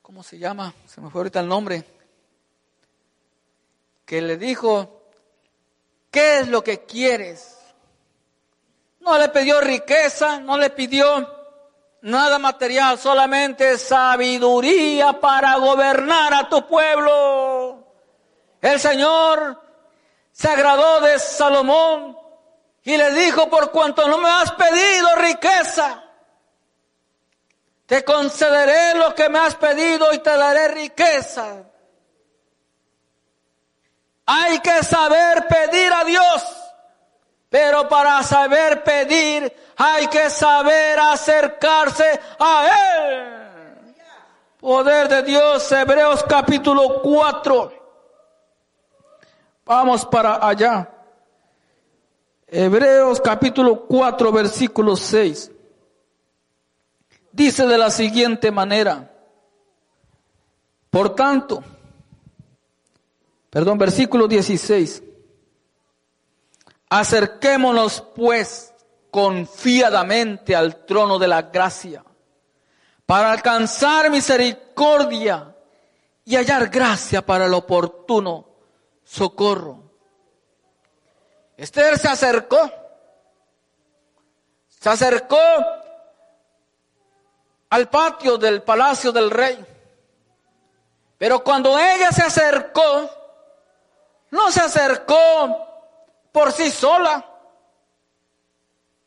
¿cómo 0.00 0.22
se 0.22 0.38
llama? 0.38 0.72
Se 0.86 0.98
me 1.02 1.10
fue 1.10 1.18
ahorita 1.18 1.40
el 1.40 1.48
nombre. 1.48 1.84
Que 4.06 4.22
le 4.22 4.38
dijo, 4.38 5.10
¿qué 6.10 6.38
es 6.38 6.48
lo 6.48 6.64
que 6.64 6.86
quieres? 6.86 7.58
No 9.00 9.18
le 9.18 9.28
pidió 9.28 9.60
riqueza, 9.60 10.40
no 10.40 10.56
le 10.56 10.70
pidió 10.70 11.30
nada 12.00 12.38
material, 12.38 12.98
solamente 12.98 13.76
sabiduría 13.76 15.20
para 15.20 15.56
gobernar 15.56 16.32
a 16.32 16.48
tu 16.48 16.66
pueblo. 16.66 17.92
El 18.62 18.80
Señor 18.80 19.62
se 20.32 20.48
agradó 20.48 21.02
de 21.02 21.18
Salomón 21.18 22.21
y 22.84 22.96
le 22.96 23.12
dijo, 23.12 23.48
por 23.48 23.70
cuanto 23.70 24.08
no 24.08 24.18
me 24.18 24.28
has 24.28 24.52
pedido 24.52 25.16
riqueza, 25.16 26.02
te 27.86 28.04
concederé 28.04 28.94
lo 28.94 29.14
que 29.14 29.28
me 29.28 29.38
has 29.38 29.54
pedido 29.54 30.12
y 30.12 30.18
te 30.18 30.36
daré 30.36 30.68
riqueza. 30.68 31.64
Hay 34.26 34.58
que 34.60 34.82
saber 34.82 35.46
pedir 35.46 35.92
a 35.92 36.04
Dios, 36.04 36.56
pero 37.48 37.88
para 37.88 38.22
saber 38.22 38.82
pedir 38.82 39.54
hay 39.76 40.06
que 40.08 40.30
saber 40.30 40.98
acercarse 40.98 42.20
a 42.38 42.66
Él. 42.98 43.42
Poder 44.60 45.08
de 45.08 45.22
Dios, 45.22 45.70
Hebreos 45.72 46.24
capítulo 46.28 47.02
4. 47.02 47.72
Vamos 49.64 50.06
para 50.06 50.46
allá. 50.46 50.88
Hebreos 52.54 53.18
capítulo 53.18 53.86
4 53.86 54.30
versículo 54.30 54.94
6. 54.94 55.50
Dice 57.32 57.66
de 57.66 57.78
la 57.78 57.90
siguiente 57.90 58.50
manera. 58.50 59.10
Por 60.90 61.14
tanto, 61.14 61.64
perdón, 63.48 63.78
versículo 63.78 64.28
16. 64.28 65.02
Acerquémonos 66.90 68.02
pues 68.14 68.74
confiadamente 69.10 70.54
al 70.54 70.84
trono 70.84 71.18
de 71.18 71.28
la 71.28 71.40
gracia 71.40 72.04
para 73.06 73.32
alcanzar 73.32 74.10
misericordia 74.10 75.56
y 76.26 76.36
hallar 76.36 76.68
gracia 76.68 77.24
para 77.24 77.46
el 77.46 77.54
oportuno 77.54 78.46
socorro. 79.04 79.91
Esther 81.62 81.96
se 81.96 82.08
acercó, 82.08 82.58
se 84.66 84.90
acercó 84.90 85.38
al 87.70 87.88
patio 87.88 88.36
del 88.36 88.64
palacio 88.64 89.12
del 89.12 89.30
rey. 89.30 89.64
Pero 91.18 91.44
cuando 91.44 91.78
ella 91.78 92.10
se 92.10 92.24
acercó, 92.24 93.08
no 94.32 94.50
se 94.50 94.60
acercó 94.60 95.14
por 96.32 96.50
sí 96.50 96.68
sola. 96.68 97.24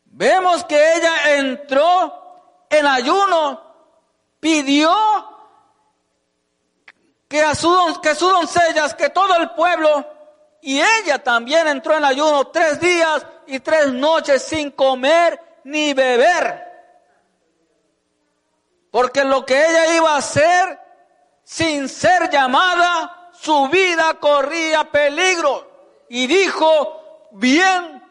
Vemos 0.06 0.64
que 0.64 0.94
ella 0.94 1.34
entró 1.36 2.40
en 2.70 2.86
ayuno, 2.86 3.60
pidió 4.40 4.96
que, 7.28 7.42
a 7.42 7.50
que 7.50 8.14
sus 8.14 8.32
doncellas, 8.32 8.94
que 8.94 9.10
todo 9.10 9.36
el 9.36 9.50
pueblo, 9.50 10.15
y 10.66 10.80
ella 10.80 11.22
también 11.22 11.68
entró 11.68 11.96
en 11.96 12.04
ayuno 12.04 12.48
tres 12.48 12.80
días 12.80 13.24
y 13.46 13.60
tres 13.60 13.92
noches 13.92 14.42
sin 14.42 14.72
comer 14.72 15.40
ni 15.62 15.94
beber. 15.94 16.60
Porque 18.90 19.22
lo 19.22 19.46
que 19.46 19.54
ella 19.64 19.94
iba 19.94 20.14
a 20.14 20.16
hacer, 20.16 20.80
sin 21.44 21.88
ser 21.88 22.30
llamada, 22.30 23.30
su 23.32 23.68
vida 23.68 24.14
corría 24.14 24.90
peligro. 24.90 26.04
Y 26.08 26.26
dijo, 26.26 27.28
bien, 27.30 28.02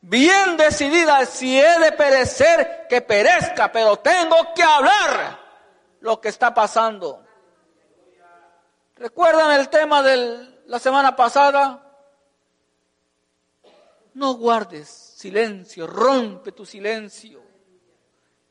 bien 0.00 0.56
decidida, 0.56 1.26
si 1.26 1.58
he 1.58 1.78
de 1.80 1.90
perecer, 1.90 2.86
que 2.88 3.00
perezca, 3.00 3.72
pero 3.72 3.96
tengo 3.96 4.54
que 4.54 4.62
hablar 4.62 5.40
lo 5.98 6.20
que 6.20 6.28
está 6.28 6.54
pasando. 6.54 7.24
¿Recuerdan 8.94 9.58
el 9.58 9.68
tema 9.68 10.04
de 10.04 10.62
la 10.66 10.78
semana 10.78 11.16
pasada? 11.16 11.82
No 14.16 14.32
guardes 14.32 14.88
silencio, 14.88 15.86
rompe 15.86 16.52
tu 16.52 16.64
silencio. 16.64 17.42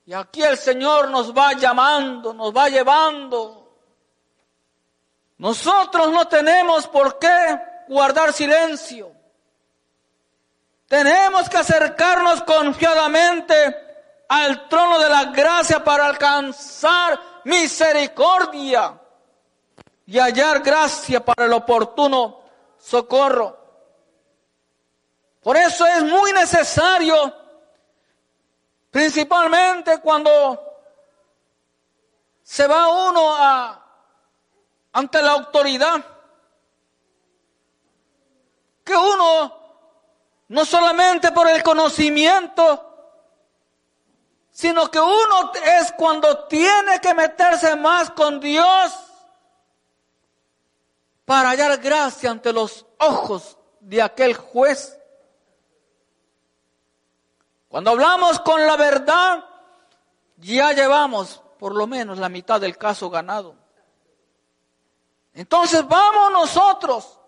Y 0.06 0.14
aquí 0.14 0.44
el 0.44 0.60
Señor 0.60 1.10
nos 1.10 1.36
va 1.36 1.54
llamando, 1.54 2.36
nos 2.36 2.56
va 2.56 2.70
llevando. 2.70 3.76
Nosotros 5.40 6.12
no 6.12 6.28
tenemos 6.28 6.86
por 6.86 7.18
qué 7.18 7.60
guardar 7.88 8.32
silencio. 8.32 9.12
Tenemos 10.88 11.50
que 11.50 11.58
acercarnos 11.58 12.44
confiadamente 12.44 13.76
al 14.30 14.70
trono 14.70 15.00
de 15.00 15.10
la 15.10 15.26
gracia 15.32 15.84
para 15.84 16.06
alcanzar 16.06 17.20
misericordia 17.44 19.02
y 20.06 20.20
hallar 20.20 20.60
gracia 20.60 21.26
para 21.26 21.46
el 21.46 21.54
oportuno 21.54 22.42
socorro. 22.78 23.65
Por 25.46 25.56
eso 25.58 25.86
es 25.86 26.02
muy 26.02 26.34
necesario, 26.34 27.32
principalmente 28.90 30.00
cuando 30.00 30.60
se 32.42 32.66
va 32.66 32.88
uno 32.88 33.36
a, 33.36 33.80
ante 34.92 35.22
la 35.22 35.34
autoridad, 35.34 36.04
que 38.84 38.96
uno, 38.96 39.60
no 40.48 40.66
solamente 40.66 41.32
por 41.32 41.48
el 41.48 41.62
conocimiento, 41.62 43.22
sino 44.50 44.90
que 44.90 45.00
uno 45.00 45.52
es 45.64 45.92
cuando 45.92 46.46
tiene 46.46 47.00
que 47.00 47.14
meterse 47.14 47.76
más 47.76 48.10
con 48.10 48.40
Dios, 48.40 48.94
para 51.24 51.50
hallar 51.50 51.78
gracia 51.78 52.32
ante 52.32 52.52
los 52.52 52.84
ojos 52.98 53.60
de 53.80 54.02
aquel 54.02 54.34
juez. 54.34 54.98
Cuando 57.76 57.92
hablamos 57.92 58.40
con 58.40 58.66
la 58.66 58.78
verdad, 58.78 59.44
ya 60.38 60.72
llevamos 60.72 61.42
por 61.60 61.76
lo 61.76 61.86
menos 61.88 62.18
la 62.18 62.30
mitad 62.30 62.62
del 62.62 62.78
caso 62.78 63.10
ganado. 63.10 63.54
Entonces 65.34 65.86
vamos 65.86 66.32
nosotros 66.32 67.20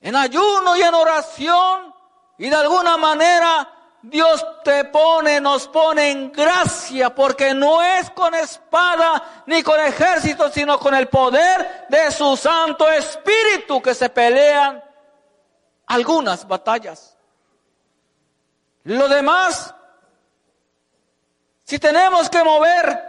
en 0.00 0.14
ayuno 0.14 0.76
y 0.76 0.82
en 0.82 0.94
oración 0.94 1.92
y 2.38 2.48
de 2.48 2.54
alguna 2.54 2.96
manera 2.98 3.68
Dios 4.00 4.46
te 4.62 4.84
pone, 4.84 5.40
nos 5.40 5.66
pone 5.66 6.12
en 6.12 6.30
gracia, 6.30 7.12
porque 7.12 7.52
no 7.52 7.82
es 7.82 8.10
con 8.10 8.36
espada 8.36 9.42
ni 9.46 9.64
con 9.64 9.80
ejército, 9.80 10.50
sino 10.50 10.78
con 10.78 10.94
el 10.94 11.08
poder 11.08 11.86
de 11.88 12.12
su 12.12 12.36
Santo 12.36 12.88
Espíritu 12.88 13.82
que 13.82 13.96
se 13.96 14.08
pelean 14.08 14.80
algunas 15.84 16.46
batallas. 16.46 17.17
Lo 18.84 19.08
demás, 19.08 19.74
si 21.64 21.78
tenemos 21.78 22.30
que 22.30 22.42
mover 22.42 23.08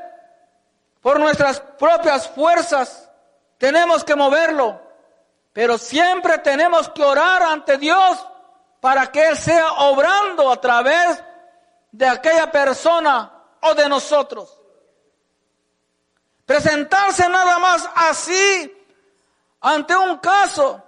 por 1.02 1.20
nuestras 1.20 1.62
propias 1.62 2.28
fuerzas, 2.28 3.10
tenemos 3.58 4.04
que 4.04 4.16
moverlo, 4.16 4.82
pero 5.54 5.78
siempre 5.78 6.38
tenemos 6.40 6.90
que 6.90 7.04
orar 7.04 7.44
ante 7.44 7.78
Dios 7.78 8.26
para 8.82 9.12
que 9.12 9.28
Él 9.28 9.38
sea 9.38 9.74
obrando 9.74 10.52
a 10.52 10.60
través 10.60 11.24
de 11.92 12.08
aquella 12.08 12.52
persona 12.52 13.32
o 13.62 13.74
de 13.74 13.88
nosotros. 13.90 14.60
Presentarse 16.46 17.30
nada 17.30 17.60
más 17.60 17.90
así 17.96 18.76
ante 19.62 19.96
un 19.96 20.18
caso, 20.18 20.82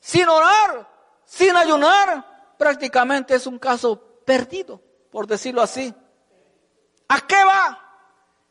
sin 0.00 0.28
orar, 0.28 0.88
sin 1.24 1.54
ayunar, 1.56 2.54
prácticamente 2.56 3.34
es 3.34 3.46
un 3.46 3.58
caso 3.58 4.07
perdido, 4.28 4.78
por 5.10 5.26
decirlo 5.26 5.62
así. 5.62 5.94
¿A 7.08 7.20
qué 7.22 7.42
va? 7.44 7.78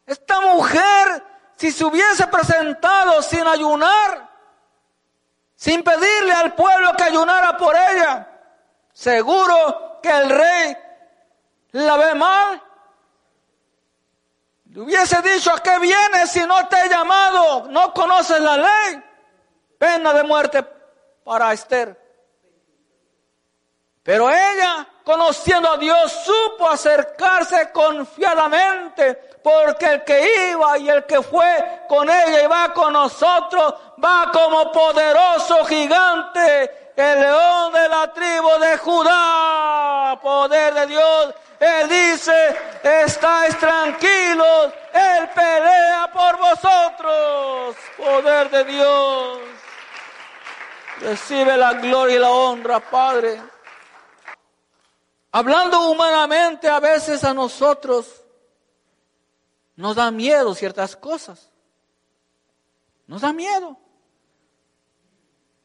Esta 0.07 0.41
mujer, 0.41 1.23
si 1.55 1.71
se 1.71 1.85
hubiese 1.85 2.25
presentado 2.25 3.21
sin 3.21 3.45
ayunar, 3.45 4.27
sin 5.55 5.83
pedirle 5.83 6.33
al 6.33 6.55
pueblo 6.55 6.93
que 6.97 7.03
ayunara 7.03 7.55
por 7.57 7.75
ella, 7.75 8.27
seguro 8.91 9.99
que 10.01 10.09
el 10.09 10.29
rey 10.31 10.77
la 11.73 11.95
ve 11.95 12.15
mal. 12.15 12.63
Le 14.71 14.81
hubiese 14.81 15.21
dicho, 15.21 15.53
¿a 15.53 15.59
qué 15.59 15.77
vienes 15.77 16.31
si 16.31 16.43
no 16.43 16.67
te 16.67 16.75
he 16.85 16.89
llamado? 16.89 17.67
No 17.67 17.93
conoces 17.93 18.41
la 18.41 18.57
ley. 18.57 19.03
Pena 19.77 20.11
de 20.11 20.23
muerte 20.23 20.63
para 21.23 21.53
Esther. 21.53 22.06
Pero 24.07 24.29
ella, 24.29 24.87
conociendo 25.03 25.69
a 25.69 25.75
Dios, 25.75 26.09
supo 26.23 26.69
acercarse 26.69 27.73
confiadamente, 27.73 29.15
porque 29.43 29.85
el 29.85 30.03
que 30.05 30.51
iba 30.51 30.77
y 30.77 30.89
el 30.89 31.03
que 31.03 31.21
fue 31.21 31.83
con 31.89 32.09
ella 32.09 32.41
y 32.41 32.47
va 32.47 32.73
con 32.73 32.93
nosotros, 32.93 33.73
va 34.01 34.31
como 34.31 34.71
poderoso 34.71 35.65
gigante, 35.65 36.93
el 36.95 37.19
león 37.19 37.73
de 37.73 37.89
la 37.89 38.13
tribu 38.13 38.49
de 38.61 38.77
Judá, 38.77 40.17
poder 40.21 40.73
de 40.73 40.87
Dios. 40.87 41.33
Él 41.59 41.89
dice, 41.89 42.57
estáis 42.83 43.59
tranquilos, 43.59 44.71
Él 44.93 45.29
pelea 45.35 46.09
por 46.13 46.37
vosotros, 46.37 47.75
poder 47.97 48.49
de 48.51 48.63
Dios. 48.63 49.39
Recibe 51.01 51.57
la 51.57 51.73
gloria 51.73 52.15
y 52.15 52.19
la 52.19 52.31
honra, 52.31 52.79
Padre. 52.79 53.56
Hablando 55.31 55.89
humanamente, 55.89 56.67
a 56.67 56.79
veces 56.79 57.23
a 57.23 57.33
nosotros 57.33 58.23
nos 59.75 59.95
da 59.95 60.09
miedo 60.11 60.55
ciertas 60.55 60.95
cosas. 60.95 61.49
Nos 63.05 63.21
da 63.21 63.31
miedo. 63.33 63.77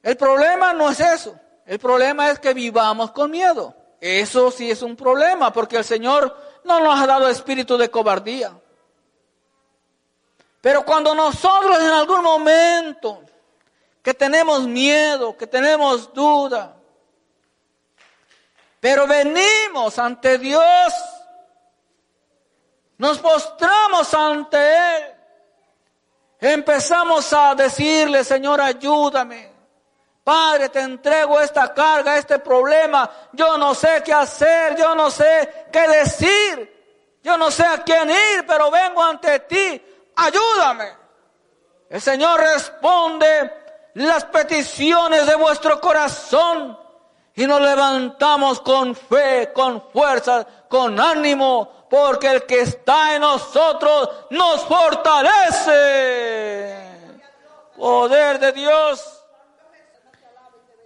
El 0.02 0.16
problema 0.16 0.72
no 0.72 0.90
es 0.90 1.00
eso. 1.00 1.38
El 1.64 1.78
problema 1.78 2.30
es 2.30 2.38
que 2.38 2.52
vivamos 2.54 3.12
con 3.12 3.30
miedo. 3.30 3.74
Eso 4.00 4.50
sí 4.50 4.70
es 4.70 4.82
un 4.82 4.96
problema 4.96 5.52
porque 5.52 5.76
el 5.76 5.84
Señor 5.84 6.36
no 6.64 6.80
nos 6.80 7.00
ha 7.00 7.06
dado 7.06 7.28
espíritu 7.28 7.76
de 7.76 7.90
cobardía. 7.90 8.52
Pero 10.60 10.84
cuando 10.84 11.14
nosotros 11.14 11.78
en 11.78 11.90
algún 11.90 12.22
momento 12.22 13.22
que 14.02 14.12
tenemos 14.12 14.66
miedo, 14.66 15.36
que 15.36 15.46
tenemos 15.46 16.12
duda, 16.12 16.76
pero 18.82 19.06
venimos 19.06 19.96
ante 19.96 20.38
Dios, 20.38 20.92
nos 22.98 23.16
postramos 23.20 24.12
ante 24.12 24.58
Él, 24.58 25.14
empezamos 26.40 27.32
a 27.32 27.54
decirle, 27.54 28.24
Señor, 28.24 28.60
ayúdame. 28.60 29.52
Padre, 30.24 30.68
te 30.68 30.80
entrego 30.80 31.40
esta 31.40 31.72
carga, 31.72 32.16
este 32.16 32.40
problema. 32.40 33.08
Yo 33.32 33.56
no 33.56 33.72
sé 33.72 34.02
qué 34.04 34.12
hacer, 34.12 34.74
yo 34.74 34.96
no 34.96 35.12
sé 35.12 35.68
qué 35.72 35.86
decir, 35.86 37.20
yo 37.22 37.38
no 37.38 37.52
sé 37.52 37.62
a 37.62 37.84
quién 37.84 38.10
ir, 38.10 38.44
pero 38.48 38.68
vengo 38.68 39.00
ante 39.00 39.38
ti. 39.40 39.80
Ayúdame. 40.16 40.92
El 41.88 42.00
Señor 42.00 42.40
responde 42.40 43.90
las 43.94 44.24
peticiones 44.24 45.24
de 45.24 45.36
vuestro 45.36 45.80
corazón 45.80 46.81
y 47.34 47.46
nos 47.46 47.60
levantamos 47.62 48.60
con 48.60 48.94
fe, 48.94 49.52
con 49.54 49.82
fuerza, 49.90 50.46
con 50.68 51.00
ánimo, 51.00 51.86
porque 51.88 52.26
el 52.28 52.44
que 52.44 52.60
está 52.60 53.14
en 53.14 53.22
nosotros 53.22 54.10
nos 54.30 54.64
fortalece. 54.64 55.72
Poder 57.76 58.38
de 58.38 58.52
Dios. 58.52 59.18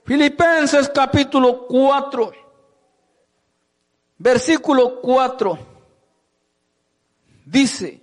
Filipenses 0.05 0.89
capítulo 0.89 1.67
4, 1.67 2.33
versículo 4.19 5.01
4, 5.01 5.59
dice, 7.45 8.01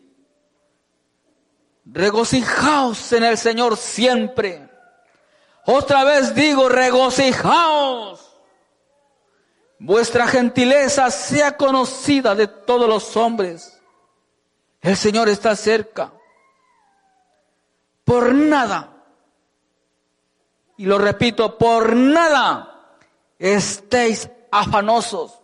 regocijaos 1.85 3.13
en 3.13 3.23
el 3.23 3.37
Señor 3.37 3.77
siempre. 3.77 4.69
Otra 5.65 6.03
vez 6.03 6.35
digo, 6.35 6.67
regocijaos 6.67 8.22
vuestra 9.83 10.27
gentileza 10.27 11.11
sea 11.11 11.57
conocida 11.57 12.35
de 12.35 12.47
todos 12.47 12.87
los 12.87 13.17
hombres. 13.17 13.77
El 14.81 14.95
Señor 14.95 15.27
está 15.27 15.55
cerca. 15.57 16.13
Por 18.05 18.33
nada, 18.33 18.91
y 20.77 20.85
lo 20.85 20.97
repito, 20.97 21.57
por 21.57 21.95
nada 21.95 22.95
estéis 23.37 24.29
afanosos, 24.51 25.39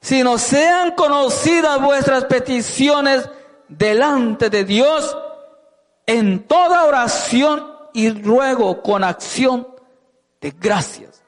sino 0.00 0.36
sean 0.38 0.92
conocidas 0.92 1.80
vuestras 1.80 2.24
peticiones 2.24 3.28
delante 3.68 4.50
de 4.50 4.64
Dios 4.64 5.16
en 6.06 6.46
toda 6.46 6.84
oración 6.84 7.72
y 7.92 8.10
ruego 8.10 8.82
con 8.82 9.04
acción 9.04 9.68
de 10.40 10.50
gracias. 10.50 11.23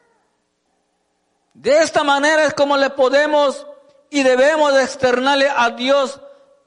De 1.57 1.83
esta 1.83 2.05
manera 2.05 2.45
es 2.45 2.53
como 2.53 2.77
le 2.77 2.91
podemos 2.91 3.67
y 4.11 4.23
debemos 4.23 4.79
externarle 4.79 5.49
a 5.49 5.71
Dios 5.71 6.21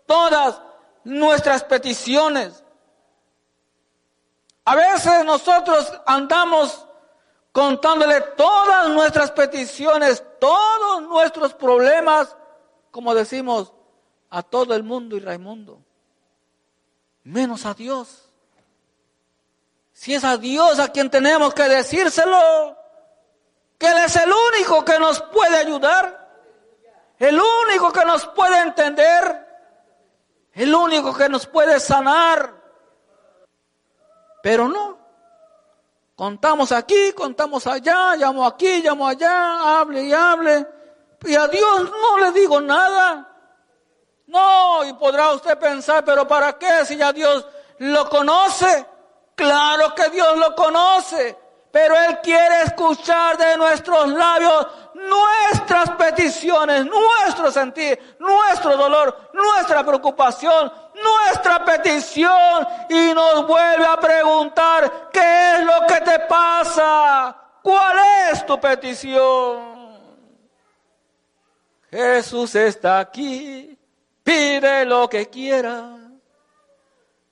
todas 0.07 0.59
nuestras 1.03 1.63
peticiones. 1.63 2.63
A 4.65 4.75
veces 4.75 5.23
nosotros 5.25 5.93
andamos 6.07 6.87
contándole 7.51 8.19
todas 8.35 8.89
nuestras 8.89 9.29
peticiones, 9.29 10.23
todos 10.39 11.03
nuestros 11.03 11.53
problemas, 11.53 12.35
como 12.89 13.13
decimos, 13.13 13.71
a 14.31 14.41
todo 14.41 14.73
el 14.73 14.81
mundo 14.81 15.15
y 15.15 15.19
Raimundo, 15.19 15.83
menos 17.23 17.63
a 17.67 17.75
Dios. 17.75 18.27
Si 19.93 20.15
es 20.15 20.23
a 20.23 20.35
Dios 20.37 20.79
a 20.79 20.87
quien 20.87 21.11
tenemos 21.11 21.53
que 21.53 21.69
decírselo, 21.69 22.78
que 23.79 23.87
Él 23.87 23.97
es 24.05 24.15
el 24.17 24.29
único 24.29 24.83
que 24.83 24.99
nos 24.99 25.21
puede 25.21 25.57
ayudar, 25.57 26.27
el 27.17 27.39
único 27.39 27.91
que 27.93 28.03
nos 28.03 28.27
puede 28.27 28.59
entender, 28.59 29.47
el 30.53 30.75
único 30.75 31.15
que 31.15 31.29
nos 31.29 31.47
puede 31.47 31.79
sanar. 31.79 32.53
Pero 34.43 34.67
no, 34.67 34.99
contamos 36.15 36.73
aquí, 36.73 37.13
contamos 37.13 37.65
allá, 37.67 38.17
llamo 38.17 38.45
aquí, 38.45 38.81
llamo 38.81 39.07
allá, 39.07 39.79
hable 39.79 40.03
y 40.03 40.13
hable, 40.13 40.67
y 41.23 41.35
a 41.35 41.47
Dios 41.47 41.89
no 41.89 42.17
le 42.19 42.31
digo 42.33 42.59
nada. 42.59 43.25
No, 44.27 44.83
y 44.83 44.93
podrá 44.93 45.31
usted 45.31 45.57
pensar, 45.57 46.03
pero 46.03 46.27
¿para 46.27 46.57
qué 46.57 46.85
si 46.85 46.97
ya 46.97 47.13
Dios 47.13 47.47
lo 47.79 48.09
conoce? 48.09 48.85
Claro 49.35 49.95
que 49.95 50.09
Dios 50.09 50.37
lo 50.37 50.53
conoce. 50.53 51.48
Pero 51.71 51.95
Él 51.95 52.19
quiere 52.23 52.63
escuchar 52.63 53.37
de 53.37 53.57
nuestros 53.57 54.07
labios 54.09 54.67
nuestras 54.93 55.91
peticiones, 55.91 56.85
nuestro 56.85 57.51
sentir, 57.51 58.17
nuestro 58.19 58.75
dolor, 58.75 59.29
nuestra 59.33 59.83
preocupación, 59.83 60.71
nuestra 60.95 61.63
petición 61.63 62.67
y 62.89 63.13
nos 63.13 63.47
vuelve 63.47 63.85
a 63.85 63.99
preguntar, 63.99 65.09
¿qué 65.11 65.53
es 65.55 65.63
lo 65.63 65.87
que 65.87 66.01
te 66.01 66.19
pasa? 66.19 67.35
¿Cuál 67.61 67.97
es 68.31 68.45
tu 68.45 68.59
petición? 68.59 69.79
Jesús 71.89 72.53
está 72.55 72.99
aquí, 72.99 73.77
pide 74.23 74.85
lo 74.85 75.09
que 75.09 75.27
quiera. 75.29 75.95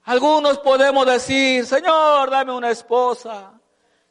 Algunos 0.05 0.57
podemos 0.59 1.05
decir, 1.05 1.65
Señor, 1.65 2.29
dame 2.29 2.53
una 2.53 2.71
esposa. 2.71 3.51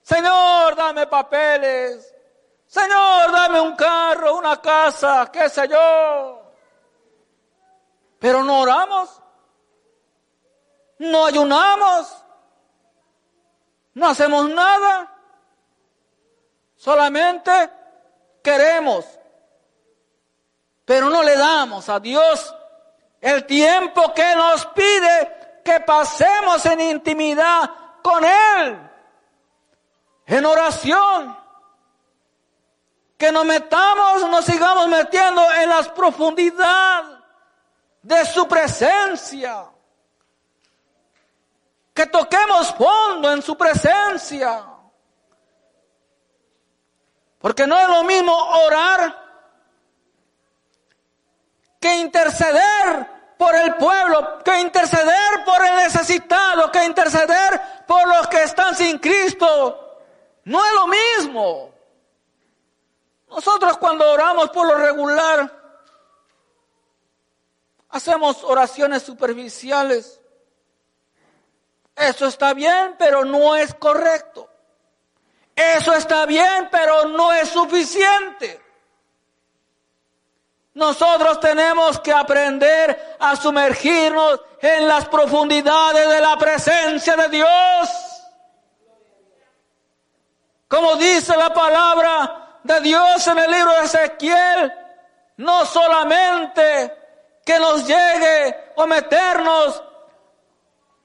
Señor, 0.06 0.76
dame 0.76 1.08
papeles. 1.08 2.14
Señor, 2.64 3.32
dame 3.32 3.60
un 3.60 3.74
carro, 3.74 4.36
una 4.36 4.62
casa, 4.62 5.28
qué 5.32 5.48
sé 5.48 5.66
yo. 5.66 6.42
Pero 8.20 8.44
no 8.44 8.60
oramos. 8.60 9.20
No 11.00 11.26
ayunamos. 11.26 12.24
No 13.94 14.06
hacemos 14.06 14.48
nada. 14.48 15.12
Solamente 16.76 17.70
queremos. 18.44 19.04
Pero 20.84 21.10
no 21.10 21.20
le 21.24 21.36
damos 21.36 21.88
a 21.88 21.98
Dios 21.98 22.54
el 23.20 23.44
tiempo 23.44 24.14
que 24.14 24.36
nos 24.36 24.66
pide 24.66 25.62
que 25.64 25.80
pasemos 25.80 26.64
en 26.64 26.80
intimidad 26.80 27.68
con 28.04 28.24
Él 28.24 28.86
en 30.26 30.44
oración, 30.44 31.36
que 33.16 33.32
nos 33.32 33.44
metamos, 33.44 34.28
nos 34.28 34.44
sigamos 34.44 34.88
metiendo 34.88 35.42
en 35.52 35.68
las 35.68 35.88
profundidades 35.88 37.16
de 38.02 38.24
su 38.26 38.46
presencia. 38.46 39.64
Que 41.94 42.06
toquemos 42.06 42.74
fondo 42.74 43.32
en 43.32 43.40
su 43.40 43.56
presencia. 43.56 44.64
Porque 47.38 47.66
no 47.66 47.78
es 47.78 47.88
lo 47.88 48.02
mismo 48.04 48.34
orar 48.34 49.24
que 51.80 51.94
interceder 51.94 53.34
por 53.38 53.54
el 53.54 53.74
pueblo, 53.76 54.42
que 54.42 54.60
interceder 54.60 55.44
por 55.44 55.64
el 55.64 55.76
necesitado, 55.76 56.70
que 56.70 56.84
interceder 56.84 57.84
por 57.86 58.06
los 58.08 58.26
que 58.28 58.42
están 58.42 58.74
sin 58.74 58.98
Cristo. 58.98 59.85
No 60.46 60.64
es 60.64 60.72
lo 60.72 60.86
mismo. 60.86 61.74
Nosotros 63.28 63.76
cuando 63.78 64.08
oramos 64.08 64.48
por 64.50 64.66
lo 64.66 64.76
regular, 64.76 65.52
hacemos 67.88 68.44
oraciones 68.44 69.02
superficiales. 69.02 70.20
Eso 71.96 72.26
está 72.26 72.54
bien, 72.54 72.94
pero 72.96 73.24
no 73.24 73.56
es 73.56 73.74
correcto. 73.74 74.48
Eso 75.56 75.92
está 75.94 76.24
bien, 76.26 76.68
pero 76.70 77.06
no 77.06 77.32
es 77.32 77.48
suficiente. 77.48 78.62
Nosotros 80.74 81.40
tenemos 81.40 81.98
que 81.98 82.12
aprender 82.12 83.16
a 83.18 83.34
sumergirnos 83.34 84.40
en 84.60 84.86
las 84.86 85.08
profundidades 85.08 86.08
de 86.08 86.20
la 86.20 86.38
presencia 86.38 87.16
de 87.16 87.28
Dios. 87.30 88.15
Como 90.68 90.96
dice 90.96 91.36
la 91.36 91.52
palabra 91.52 92.58
de 92.62 92.80
Dios 92.80 93.26
en 93.28 93.38
el 93.38 93.50
libro 93.50 93.72
de 93.72 93.84
Ezequiel, 93.84 94.72
no 95.36 95.64
solamente 95.64 97.40
que 97.44 97.58
nos 97.60 97.86
llegue 97.86 98.72
o 98.76 98.86
meternos, 98.86 99.82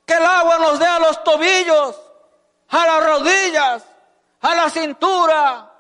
que 0.06 0.14
el 0.14 0.26
agua 0.26 0.58
nos 0.58 0.80
dé 0.80 0.86
a 0.86 1.00
los 1.00 1.24
tobillos, 1.24 2.02
a 2.70 2.86
las 2.88 3.06
rodillas, 3.06 3.84
a 4.42 4.56
la 4.56 4.70
cintura, 4.70 5.72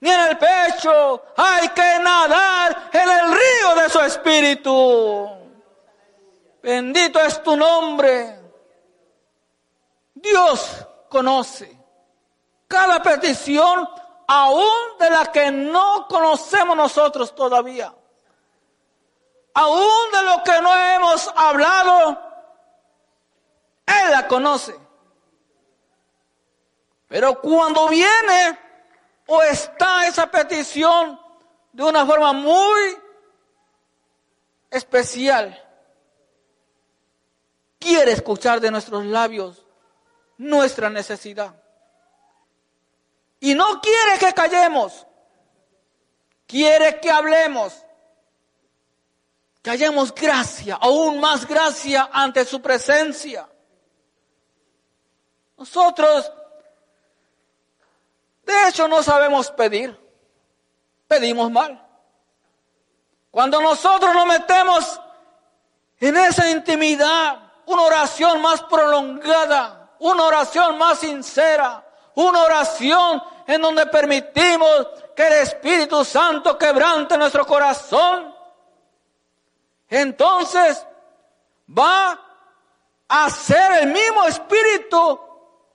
ni 0.00 0.10
en 0.10 0.20
el 0.20 0.38
pecho. 0.38 1.22
Hay 1.36 1.68
que 1.68 1.98
nadar 2.00 2.88
en 2.92 3.10
el 3.10 3.32
río 3.32 3.82
de 3.82 3.90
su 3.90 4.00
espíritu. 4.00 5.30
Bendito 6.62 7.20
es 7.20 7.42
tu 7.42 7.56
nombre. 7.56 8.40
Dios 10.14 10.86
conoce 11.10 11.85
cada 12.68 13.02
petición, 13.02 13.88
aún 14.26 14.98
de 14.98 15.10
la 15.10 15.30
que 15.32 15.50
no 15.50 16.06
conocemos 16.08 16.76
nosotros 16.76 17.34
todavía. 17.34 17.94
Aún 19.54 20.10
de 20.12 20.22
lo 20.22 20.42
que 20.44 20.60
no 20.60 20.74
hemos 20.74 21.32
hablado, 21.34 22.20
Él 23.86 24.10
la 24.10 24.26
conoce. 24.28 24.78
Pero 27.08 27.40
cuando 27.40 27.88
viene 27.88 28.58
o 29.26 29.42
está 29.42 30.06
esa 30.06 30.30
petición 30.30 31.20
de 31.72 31.84
una 31.84 32.06
forma 32.06 32.32
muy 32.32 32.98
especial. 34.70 35.62
Quiere 37.78 38.12
escuchar 38.12 38.60
de 38.60 38.70
nuestros 38.70 39.04
labios 39.04 39.64
nuestra 40.38 40.88
necesidad. 40.90 41.54
Y 43.40 43.54
no 43.54 43.80
quiere 43.80 44.18
que 44.18 44.32
callemos. 44.32 45.06
Quiere 46.46 47.00
que 47.00 47.10
hablemos. 47.10 47.74
Que 49.62 49.70
hallemos 49.70 50.14
gracia, 50.14 50.78
aún 50.80 51.20
más 51.20 51.46
gracia 51.46 52.08
ante 52.12 52.44
su 52.44 52.62
presencia. 52.62 53.48
Nosotros 55.56 56.30
de 58.46 58.68
hecho, 58.68 58.86
no 58.86 59.02
sabemos 59.02 59.50
pedir. 59.50 59.98
Pedimos 61.08 61.50
mal. 61.50 61.84
Cuando 63.30 63.60
nosotros 63.60 64.14
nos 64.14 64.26
metemos 64.26 65.00
en 65.98 66.16
esa 66.16 66.48
intimidad, 66.50 67.52
una 67.66 67.82
oración 67.82 68.40
más 68.40 68.62
prolongada, 68.62 69.90
una 69.98 70.24
oración 70.24 70.78
más 70.78 71.00
sincera, 71.00 71.84
una 72.16 72.42
oración 72.42 73.22
en 73.46 73.62
donde 73.62 73.86
permitimos 73.86 74.88
que 75.14 75.26
el 75.26 75.32
Espíritu 75.34 76.04
Santo 76.04 76.58
quebrante 76.58 77.16
nuestro 77.16 77.46
corazón, 77.46 78.34
entonces 79.88 80.84
va 81.70 82.20
a 83.08 83.30
ser 83.30 83.82
el 83.82 83.92
mismo 83.92 84.24
Espíritu 84.24 85.20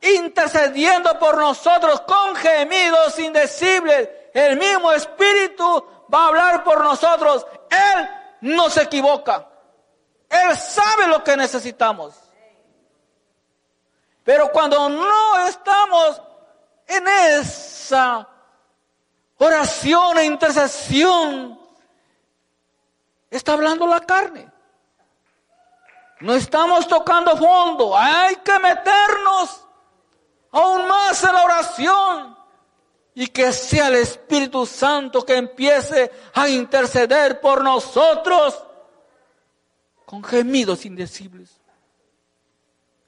intercediendo 0.02 1.18
por 1.20 1.38
nosotros 1.38 2.02
con 2.02 2.36
gemidos 2.36 3.18
indecibles. 3.20 4.10
El 4.34 4.58
mismo 4.58 4.92
Espíritu 4.92 5.86
va 6.14 6.26
a 6.26 6.28
hablar 6.28 6.64
por 6.64 6.84
nosotros. 6.84 7.46
Él 7.70 8.10
no 8.42 8.70
se 8.70 8.84
equivoca. 8.84 9.48
Él 10.28 10.58
sabe 10.58 11.08
lo 11.08 11.24
que 11.24 11.38
necesitamos. 11.38 12.16
Pero 14.24 14.52
cuando 14.52 14.90
no 14.90 15.48
estamos 15.48 16.22
en 16.96 17.08
esa 17.08 18.28
oración 19.38 20.18
e 20.20 20.26
intercesión, 20.26 21.60
está 23.30 23.54
hablando 23.54 23.88
la 23.88 24.02
carne. 24.02 24.52
No 26.22 26.36
estamos 26.36 26.88
tocando 26.88 27.36
fondo. 27.36 27.98
Hay 27.98 28.36
que 28.38 28.60
meternos 28.60 29.66
aún 30.52 30.88
más 30.88 31.24
en 31.24 31.34
la 31.34 31.44
oración 31.44 32.38
y 33.14 33.28
que 33.28 33.52
sea 33.52 33.88
el 33.88 33.96
Espíritu 33.96 34.66
Santo 34.66 35.26
que 35.26 35.36
empiece 35.36 36.12
a 36.34 36.48
interceder 36.48 37.42
por 37.42 37.64
nosotros 37.64 38.64
con 40.06 40.24
gemidos 40.24 40.86
indecibles. 40.86 41.58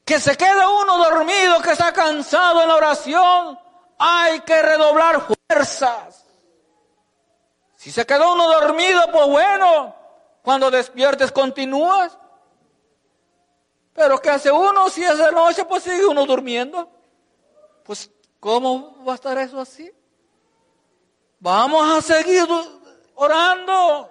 Que 0.03 0.19
se 0.19 0.35
quede 0.35 0.65
uno 0.65 0.97
dormido, 0.97 1.61
que 1.61 1.71
está 1.71 1.93
cansado 1.93 2.61
en 2.61 2.67
la 2.67 2.75
oración, 2.75 3.59
hay 4.05 4.41
que 4.41 4.61
redoblar 4.61 5.25
fuerzas. 5.47 6.25
Si 7.77 7.89
se 7.89 8.05
quedó 8.05 8.33
uno 8.33 8.49
dormido, 8.49 9.01
pues 9.13 9.27
bueno, 9.27 9.95
cuando 10.41 10.69
despiertes 10.69 11.31
continúas. 11.31 12.17
Pero 13.93 14.19
¿qué 14.19 14.31
hace 14.31 14.51
uno 14.51 14.89
si 14.89 15.01
es 15.05 15.17
de 15.17 15.31
noche? 15.31 15.63
Pues 15.63 15.83
sigue 15.83 16.05
uno 16.05 16.25
durmiendo. 16.25 16.89
Pues, 17.85 18.11
¿cómo 18.41 19.01
va 19.05 19.13
a 19.13 19.15
estar 19.15 19.37
eso 19.37 19.61
así? 19.61 19.89
Vamos 21.39 21.97
a 21.97 22.01
seguir 22.01 22.45
orando. 23.15 24.09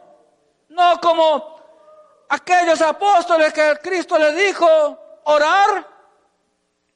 No 0.70 1.00
como 1.02 1.56
aquellos 2.30 2.80
apóstoles 2.80 3.52
que 3.52 3.78
Cristo 3.82 4.16
le 4.16 4.32
dijo 4.32 4.66
orar. 5.24 5.91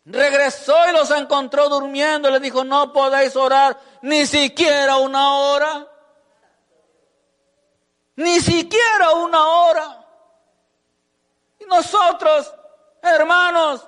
Regresó 0.07 0.89
y 0.89 0.93
los 0.93 1.11
encontró 1.11 1.69
durmiendo. 1.69 2.31
Le 2.31 2.39
dijo, 2.39 2.63
no 2.63 2.93
podéis 2.93 3.35
orar 3.35 3.77
ni 4.03 4.25
siquiera 4.25 4.99
una 4.99 5.35
hora. 5.35 5.87
Ni 8.15 8.41
siquiera 8.41 9.11
una 9.11 9.45
hora. 9.45 10.07
Y 11.59 11.65
nosotros, 11.65 12.55
hermanos, 13.03 13.85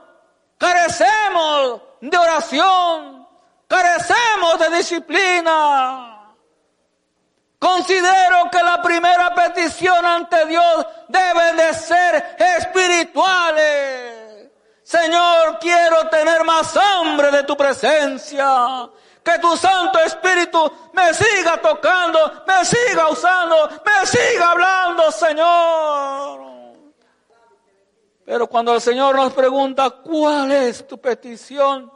carecemos 0.59 1.83
de 2.01 2.19
oración, 2.19 3.29
carecemos 3.69 4.59
de 4.59 4.77
disciplina. 4.77 6.35
Considero 7.61 8.51
que 8.51 8.63
la 8.63 8.83
primera 8.83 9.35
petición 9.35 10.05
ante 10.05 10.47
Dios 10.47 10.87
debe 11.09 11.53
de 11.55 11.75
ser 11.75 12.37
espirituales. 12.39 14.18
Señor, 14.89 15.59
quiero 15.61 16.09
tener 16.09 16.43
más 16.45 16.75
hambre 16.75 17.31
de 17.31 17.43
tu 17.43 17.55
presencia. 17.55 18.89
Que 19.23 19.39
tu 19.39 19.55
Santo 19.55 19.99
Espíritu 19.99 20.73
me 20.95 21.13
siga 21.13 21.61
tocando, 21.61 22.43
me 22.47 22.65
siga 22.65 23.11
usando, 23.11 23.69
me 23.85 24.07
siga 24.07 24.53
hablando, 24.53 25.13
Señor. 25.13 26.41
Pero 28.25 28.47
cuando 28.47 28.75
el 28.75 28.81
Señor 28.81 29.15
nos 29.15 29.35
pregunta, 29.35 29.91
¿cuál 29.91 30.53
es 30.53 30.89
tu 30.89 30.99
petición? 30.99 31.93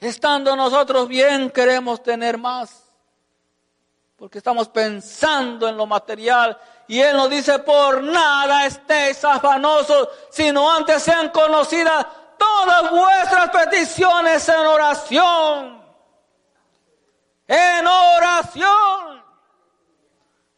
Estando 0.00 0.56
nosotros 0.56 1.06
bien, 1.06 1.48
queremos 1.50 2.02
tener 2.02 2.38
más. 2.38 2.81
Porque 4.22 4.38
estamos 4.38 4.68
pensando 4.68 5.68
en 5.68 5.76
lo 5.76 5.84
material. 5.84 6.56
Y 6.86 7.00
Él 7.00 7.16
nos 7.16 7.28
dice, 7.28 7.58
por 7.58 8.00
nada 8.04 8.66
estéis 8.66 9.24
afanosos, 9.24 10.10
sino 10.30 10.72
antes 10.72 11.02
sean 11.02 11.30
conocidas 11.30 12.06
todas 12.38 12.88
vuestras 12.92 13.50
peticiones 13.50 14.48
en 14.48 14.64
oración. 14.64 15.84
oración, 18.16 19.24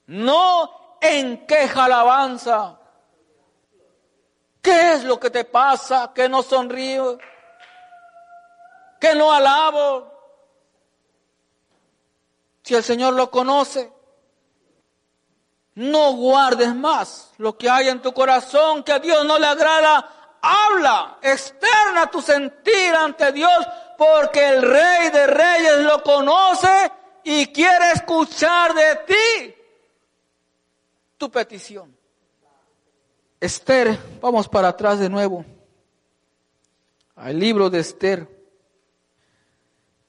no 0.08 0.98
en 1.00 1.46
queja 1.46 1.86
alabanza. 1.86 2.78
¿Qué 4.60 4.92
es 4.92 5.04
lo 5.04 5.18
que 5.18 5.30
te 5.30 5.46
pasa? 5.46 6.12
Que 6.14 6.28
no 6.28 6.42
sonrío, 6.42 7.16
que 9.00 9.14
no 9.14 9.32
alabo. 9.32 10.13
Si 12.64 12.74
el 12.74 12.82
Señor 12.82 13.12
lo 13.12 13.30
conoce, 13.30 13.92
no 15.74 16.14
guardes 16.14 16.74
más 16.74 17.32
lo 17.36 17.58
que 17.58 17.68
hay 17.68 17.88
en 17.88 18.00
tu 18.00 18.14
corazón 18.14 18.82
que 18.82 18.92
a 18.92 18.98
Dios 18.98 19.26
no 19.26 19.38
le 19.38 19.46
agrada. 19.46 20.38
Habla, 20.40 21.18
externa 21.20 22.10
tu 22.10 22.22
sentir 22.22 22.94
ante 22.94 23.32
Dios, 23.32 23.50
porque 23.98 24.48
el 24.48 24.62
Rey 24.62 25.10
de 25.10 25.26
Reyes 25.26 25.78
lo 25.80 26.02
conoce 26.02 26.90
y 27.22 27.46
quiere 27.48 27.92
escuchar 27.92 28.74
de 28.74 28.96
ti 29.06 29.54
tu 31.18 31.30
petición. 31.30 31.94
Esther, 33.40 33.98
vamos 34.22 34.48
para 34.48 34.68
atrás 34.68 34.98
de 34.98 35.10
nuevo 35.10 35.44
al 37.16 37.38
libro 37.38 37.68
de 37.68 37.80
Esther, 37.80 38.26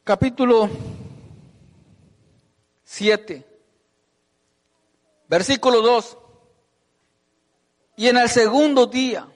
capítulo 0.05 0.69
7. 2.95 3.45
Versículo 5.27 5.81
2. 5.81 6.17
Y 7.97 8.07
en 8.07 8.15
el 8.15 8.29
segundo 8.29 8.85
día, 8.85 9.27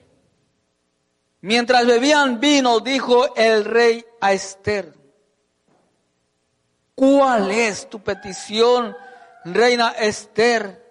mientras 1.42 1.86
bebían 1.86 2.40
vino, 2.40 2.80
dijo 2.80 3.34
el 3.36 3.66
rey 3.66 4.06
a 4.22 4.32
Esther, 4.32 4.94
¿cuál 6.94 7.50
es 7.50 7.90
tu 7.90 8.00
petición, 8.00 8.96
reina 9.44 9.90
Esther? 9.90 10.82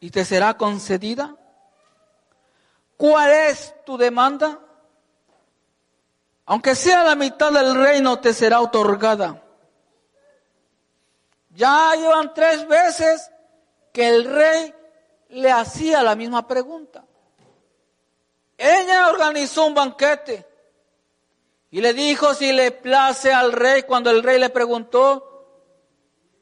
¿Y 0.00 0.10
te 0.10 0.26
será 0.26 0.58
concedida? 0.58 1.36
¿Cuál 2.98 3.30
es 3.30 3.74
tu 3.86 3.96
demanda? 3.96 4.60
Aunque 6.44 6.74
sea 6.74 7.02
la 7.02 7.14
mitad 7.14 7.50
del 7.50 7.74
reino, 7.74 8.20
te 8.20 8.34
será 8.34 8.60
otorgada. 8.60 9.43
Ya 11.54 11.94
llevan 11.94 12.34
tres 12.34 12.66
veces 12.66 13.30
que 13.92 14.08
el 14.08 14.24
rey 14.24 14.74
le 15.28 15.50
hacía 15.50 16.02
la 16.02 16.16
misma 16.16 16.46
pregunta. 16.46 17.04
Ella 18.58 19.08
organizó 19.08 19.66
un 19.66 19.74
banquete 19.74 20.46
y 21.70 21.80
le 21.80 21.92
dijo 21.92 22.34
si 22.34 22.52
le 22.52 22.72
place 22.72 23.32
al 23.32 23.52
rey 23.52 23.84
cuando 23.84 24.10
el 24.10 24.22
rey 24.22 24.38
le 24.38 24.50
preguntó, 24.50 25.30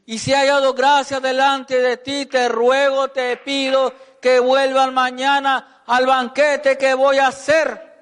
y 0.04 0.18
si 0.18 0.34
hay 0.34 0.48
hallado 0.48 0.74
gracia 0.74 1.20
delante 1.20 1.80
de 1.80 1.96
ti, 1.98 2.26
te 2.26 2.48
ruego, 2.48 3.08
te 3.08 3.36
pido 3.36 3.94
que 4.20 4.40
vuelvan 4.40 4.92
mañana 4.92 5.82
al 5.86 6.06
banquete 6.06 6.76
que 6.76 6.94
voy 6.94 7.18
a 7.18 7.28
hacer. 7.28 7.92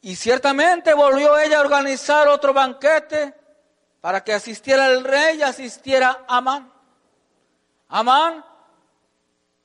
Y 0.00 0.14
ciertamente 0.14 0.94
volvió 0.94 1.36
ella 1.38 1.58
a 1.58 1.62
organizar 1.62 2.28
otro 2.28 2.54
banquete 2.54 3.34
para 4.00 4.22
que 4.22 4.32
asistiera 4.32 4.86
el 4.88 5.04
rey 5.04 5.38
y 5.38 5.42
asistiera 5.42 6.24
Amán. 6.28 6.72
Amán, 7.88 8.44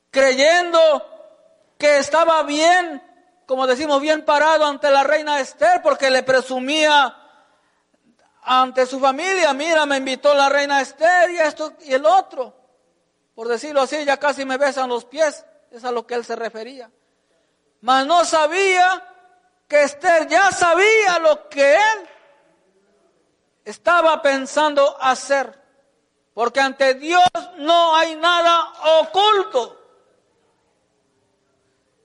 creyendo 0.10 0.80
que 1.78 1.98
estaba 1.98 2.44
bien, 2.44 3.02
como 3.46 3.68
decimos, 3.68 4.02
bien 4.02 4.24
parado 4.24 4.66
ante 4.66 4.90
la 4.90 5.04
reina 5.04 5.40
Esther, 5.40 5.82
porque 5.82 6.10
le 6.10 6.24
presumía 6.24 7.18
ante 8.44 8.86
su 8.86 9.00
familia, 9.00 9.54
mira, 9.54 9.86
me 9.86 9.98
invitó 9.98 10.34
la 10.34 10.50
reina 10.50 10.82
Esther 10.82 11.32
y 11.32 11.38
esto 11.38 11.74
y 11.82 11.94
el 11.94 12.06
otro. 12.06 12.56
Por 13.36 13.48
decirlo 13.48 13.82
así, 13.82 14.04
ya 14.06 14.18
casi 14.18 14.46
me 14.46 14.58
besan 14.58 14.90
los 14.90 15.06
pies, 15.06 15.46
es 15.72 15.84
a 15.84 15.92
lo 15.92 16.06
que 16.06 16.16
él 16.16 16.26
se 16.26 16.36
refería. 16.36 16.90
Mas 17.82 18.06
no 18.06 18.24
sabía 18.24 19.04
que 19.68 19.84
Esther 19.84 20.28
ya 20.28 20.52
sabía 20.52 21.20
lo 21.20 21.50
que 21.50 21.74
él 21.74 22.10
estaba 23.66 24.22
pensando 24.22 24.98
hacer. 25.00 25.62
Porque 26.34 26.60
ante 26.60 26.96
Dios 26.96 27.24
no 27.58 27.96
hay 27.96 28.16
nada 28.16 28.74
oculto. 29.00 29.80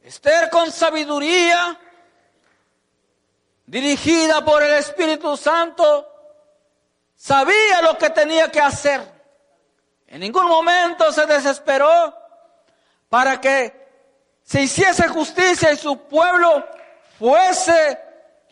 Esther 0.03 0.51
con 0.51 0.71
sabiduría, 0.71 1.79
dirigida 3.67 4.45
por 4.45 4.63
el 4.63 4.75
Espíritu 4.75 5.37
Santo, 5.37 6.07
sabía 7.15 7.83
lo 7.83 7.97
que 7.99 8.11
tenía 8.11 8.51
que 8.51 8.61
hacer. 8.61 9.01
En 10.07 10.21
ningún 10.21 10.47
momento 10.47 11.13
se 11.13 11.27
desesperó 11.27 12.15
para 13.09 13.41
que 13.41 13.89
se 14.43 14.63
hiciese 14.63 15.09
justicia 15.09 15.73
y 15.73 15.77
su 15.77 15.99
pueblo 16.09 16.67
fuese 17.19 18.01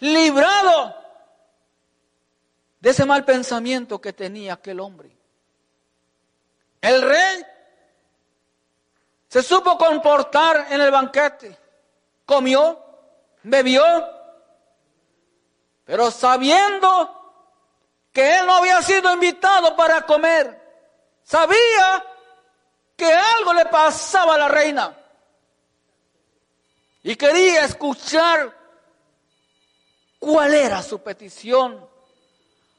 librado 0.01 0.96
de 2.87 2.93
ese 2.93 3.05
mal 3.05 3.25
pensamiento 3.25 4.01
que 4.01 4.13
tenía 4.13 4.53
aquel 4.53 4.79
hombre. 4.79 5.11
El 6.81 7.03
rey 7.03 7.45
se 9.27 9.43
supo 9.43 9.77
comportar 9.77 10.69
en 10.71 10.81
el 10.81 10.93
banquete, 10.93 11.59
comió, 12.25 12.81
bebió, 13.43 13.83
pero 15.85 16.13
sabiendo 16.13 17.51
que 18.13 18.39
él 18.39 18.47
no 18.47 18.55
había 18.55 18.81
sido 18.83 19.13
invitado 19.13 19.75
para 19.75 20.03
comer, 20.03 20.57
sabía 21.25 22.07
que 22.97 23.13
algo 23.13 23.53
le 23.53 23.67
pasaba 23.67 24.37
a 24.37 24.39
la 24.39 24.47
reina. 24.47 24.97
Y 27.03 27.17
quería 27.17 27.65
escuchar 27.65 28.57
cuál 30.21 30.55
era 30.55 30.81
su 30.85 31.01
petición, 31.01 31.96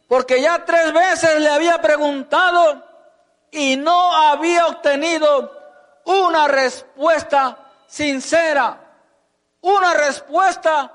porque 0.08 0.42
ya 0.42 0.64
tres 0.66 0.94
veces 0.94 1.40
le 1.40 1.50
había 1.50 1.82
preguntado 1.82 2.84
y 3.52 3.76
no 3.76 4.14
había 4.14 4.68
obtenido 4.68 5.52
una 6.06 6.48
respuesta 6.48 7.58
sincera, 7.88 8.80
una 9.62 9.94
respuesta 9.94 10.94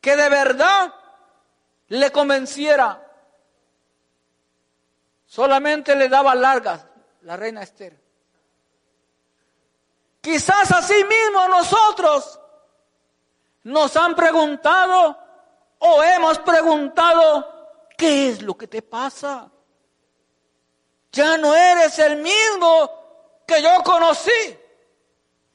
que 0.00 0.16
de 0.16 0.28
verdad 0.28 0.94
le 1.88 2.12
convenciera. 2.12 3.04
Solamente 5.26 5.94
le 5.94 6.08
daba 6.08 6.34
largas 6.34 6.86
la 7.22 7.36
reina 7.36 7.62
Esther. 7.62 7.98
Quizás 10.20 10.70
así 10.72 11.04
mismo 11.04 11.48
nosotros 11.48 12.40
nos 13.64 13.96
han 13.96 14.14
preguntado 14.14 15.18
o 15.78 16.02
hemos 16.02 16.38
preguntado, 16.40 17.57
¿qué 17.98 18.30
es 18.30 18.40
lo 18.40 18.56
que 18.56 18.68
te 18.68 18.80
pasa? 18.80 19.50
Ya 21.12 21.36
no 21.36 21.54
eres 21.54 21.98
el 21.98 22.16
mismo 22.18 22.90
que 23.46 23.60
yo 23.60 23.82
conocí. 23.82 24.56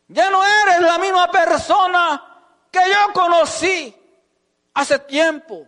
Ya 0.09 0.29
no 0.29 0.43
eres 0.43 0.81
la 0.81 0.97
misma 0.99 1.31
persona 1.31 2.43
que 2.69 2.81
yo 2.89 3.13
conocí 3.13 3.95
hace 4.73 4.99
tiempo. 4.99 5.65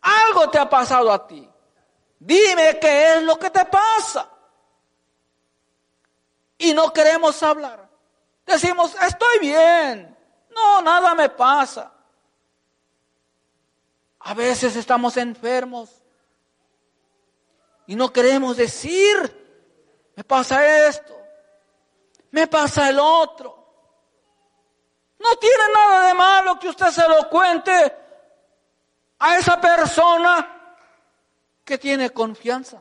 Algo 0.00 0.50
te 0.50 0.58
ha 0.58 0.68
pasado 0.68 1.12
a 1.12 1.26
ti. 1.26 1.48
Dime 2.18 2.78
qué 2.80 3.16
es 3.16 3.22
lo 3.22 3.38
que 3.38 3.50
te 3.50 3.64
pasa. 3.66 4.30
Y 6.56 6.72
no 6.72 6.90
queremos 6.92 7.42
hablar. 7.42 7.86
Decimos, 8.46 8.96
estoy 9.02 9.40
bien. 9.40 10.16
No, 10.50 10.80
nada 10.80 11.14
me 11.14 11.28
pasa. 11.28 11.92
A 14.20 14.32
veces 14.32 14.74
estamos 14.76 15.18
enfermos 15.18 16.03
y 17.86 17.96
no 17.96 18.12
queremos 18.12 18.56
decir, 18.56 20.12
me 20.16 20.24
pasa 20.24 20.86
esto, 20.86 21.16
me 22.30 22.46
pasa 22.46 22.88
el 22.88 22.98
otro. 22.98 23.62
No 25.18 25.36
tiene 25.36 25.64
nada 25.72 26.06
de 26.06 26.14
malo 26.14 26.58
que 26.58 26.68
usted 26.68 26.88
se 26.88 27.08
lo 27.08 27.28
cuente 27.28 27.96
a 29.18 29.38
esa 29.38 29.60
persona 29.60 30.76
que 31.64 31.78
tiene 31.78 32.10
confianza. 32.10 32.80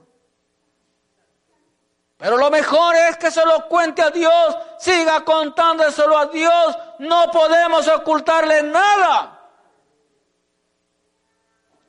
Pero 2.18 2.38
lo 2.38 2.50
mejor 2.50 2.96
es 2.96 3.18
que 3.18 3.32
se 3.32 3.46
lo 3.46 3.68
cuente 3.68 4.02
a 4.02 4.10
Dios, 4.10 4.58
siga 4.80 5.26
contándoselo 5.26 6.18
a 6.18 6.28
Dios, 6.28 6.78
no 7.00 7.30
podemos 7.32 7.88
ocultarle 7.88 8.64
nada. 8.64 9.42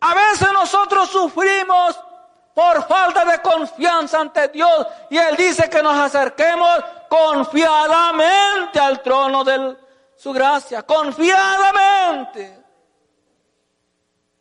A 0.01 0.15
veces 0.15 0.53
nosotros 0.53 1.09
sufrimos 1.09 1.99
por 2.55 2.87
falta 2.87 3.25
de 3.25 3.43
confianza 3.43 4.21
ante 4.21 4.49
Dios. 4.49 4.87
Y 5.11 5.19
Él 5.19 5.37
dice 5.37 5.69
que 5.69 5.83
nos 5.83 5.97
acerquemos 5.97 6.71
confiadamente 7.09 8.79
al 8.79 9.03
trono 9.03 9.43
de 9.45 9.77
su 10.17 10.33
gracia, 10.33 10.85
confiadamente. 10.85 12.63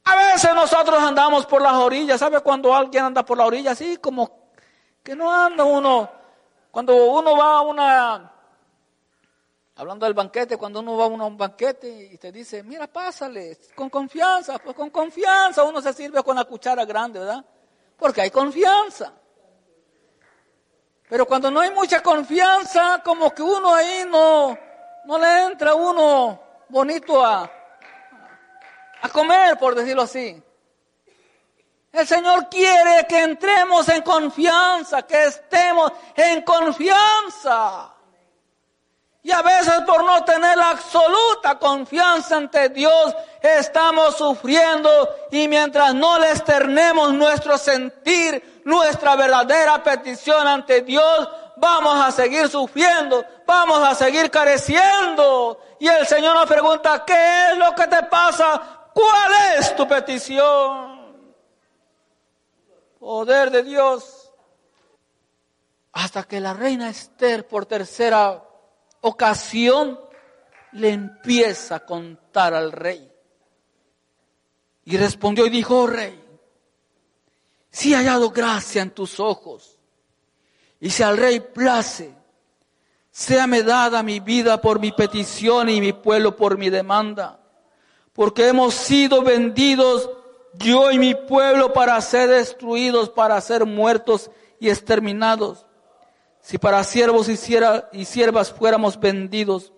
A 0.06 0.16
veces 0.16 0.54
nosotros 0.54 1.02
andamos 1.02 1.46
por 1.46 1.62
las 1.62 1.74
orillas, 1.74 2.20
¿sabe 2.20 2.42
cuando 2.42 2.76
alguien 2.76 3.06
anda 3.06 3.24
por 3.24 3.38
la 3.38 3.46
orilla 3.46 3.72
así 3.72 3.98
como 3.98 4.52
que 5.02 5.16
no 5.16 5.32
anda 5.32 5.64
uno? 5.64 6.10
Cuando 6.70 6.96
uno 6.96 7.38
va 7.38 7.58
a 7.58 7.62
una, 7.62 8.34
hablando 9.76 10.06
del 10.06 10.14
banquete, 10.14 10.58
cuando 10.58 10.82
uno 10.82 10.98
va 10.98 11.06
a 11.06 11.08
un 11.08 11.38
banquete 11.38 12.10
y 12.12 12.18
te 12.18 12.32
dice, 12.32 12.64
mira, 12.64 12.88
pásale, 12.88 13.60
con 13.76 13.90
confianza, 13.90 14.60
pues 14.60 14.76
con 14.76 14.90
confianza 14.90 15.64
uno 15.64 15.82
se 15.82 15.94
sirve 15.94 16.22
con 16.22 16.36
la 16.36 16.44
cuchara 16.44 16.84
grande, 16.84 17.20
¿verdad? 17.20 17.46
Porque 18.04 18.20
hay 18.20 18.32
confianza. 18.32 19.14
Pero 21.08 21.26
cuando 21.26 21.50
no 21.50 21.62
hay 21.62 21.72
mucha 21.72 22.04
confianza, 22.04 23.02
como 23.02 23.34
que 23.34 23.42
uno 23.42 23.74
ahí 23.74 24.04
no, 24.10 24.58
no 25.06 25.18
le 25.18 25.44
entra 25.44 25.74
uno 25.74 26.38
bonito 26.68 27.26
a, 27.26 27.50
a 29.04 29.08
comer, 29.08 29.58
por 29.58 29.74
decirlo 29.74 30.02
así. 30.02 30.44
El 31.94 32.06
Señor 32.06 32.50
quiere 32.50 33.08
que 33.08 33.24
entremos 33.24 33.88
en 33.88 34.02
confianza, 34.02 35.04
que 35.04 35.24
estemos 35.24 35.94
en 36.14 36.42
confianza. 36.42 37.93
Y 39.26 39.32
a 39.32 39.42
veces 39.42 39.82
por 39.88 40.04
no 40.04 40.26
tener 40.26 40.58
la 40.58 40.72
absoluta 40.72 41.58
confianza 41.58 42.36
ante 42.36 42.68
Dios, 42.68 43.16
estamos 43.42 44.18
sufriendo 44.18 44.90
y 45.32 45.48
mientras 45.48 45.96
no 45.96 46.20
le 46.20 46.30
externemos 46.30 47.14
nuestro 47.14 47.58
sentir, 47.58 48.62
nuestra 48.66 49.16
verdadera 49.16 49.82
petición 49.82 50.46
ante 50.46 50.82
Dios, 50.82 51.30
vamos 51.56 52.06
a 52.06 52.12
seguir 52.12 52.50
sufriendo, 52.50 53.26
vamos 53.48 53.80
a 53.88 53.96
seguir 53.96 54.30
careciendo. 54.30 55.58
Y 55.80 55.88
el 55.88 56.06
Señor 56.06 56.36
nos 56.36 56.46
pregunta, 56.46 57.06
¿qué 57.06 57.52
es 57.52 57.58
lo 57.58 57.74
que 57.74 57.88
te 57.88 58.04
pasa? 58.04 58.90
¿Cuál 58.94 59.32
es 59.58 59.74
tu 59.74 59.88
petición? 59.88 61.16
Poder 63.00 63.52
de 63.52 63.64
Dios. 63.64 64.34
Hasta 65.94 66.24
que 66.24 66.42
la 66.42 66.54
reina 66.54 66.90
Esther 66.90 67.48
por 67.48 67.66
tercera 67.66 68.44
ocasión 69.04 70.00
le 70.74 70.90
empieza 70.90 71.76
a 71.76 71.86
contar 71.86 72.54
al 72.54 72.72
rey. 72.72 73.10
Y 74.86 74.98
respondió 74.98 75.46
y 75.46 75.50
dijo, 75.50 75.82
oh, 75.82 75.88
rey, 75.88 76.20
si 77.70 77.94
he 77.94 77.96
hallado 77.96 78.32
gracia 78.32 78.82
en 78.82 78.92
tus 78.92 79.20
ojos, 79.20 79.78
y 80.80 80.90
si 80.90 81.04
al 81.04 81.18
rey 81.18 81.40
place, 81.40 82.14
séame 83.12 83.64
dada 83.64 84.04
mi 84.04 84.20
vida 84.20 84.60
por 84.60 84.80
mi 84.80 84.92
petición 84.92 85.70
y 85.70 85.80
mi 85.80 85.94
pueblo 85.94 86.36
por 86.36 86.58
mi 86.58 86.70
demanda, 86.70 87.40
porque 88.12 88.48
hemos 88.48 88.74
sido 88.74 89.22
vendidos 89.22 90.10
yo 90.56 90.92
y 90.92 91.00
mi 91.00 91.16
pueblo 91.16 91.74
para 91.74 92.00
ser 92.02 92.30
destruidos, 92.30 93.10
para 93.10 93.40
ser 93.42 93.66
muertos 93.66 94.30
y 94.60 94.70
exterminados. 94.70 95.66
Si 96.44 96.58
para 96.58 96.84
siervos 96.84 97.30
y 97.30 98.06
siervas 98.06 98.52
fuéramos 98.52 99.00
vendidos, 99.00 99.72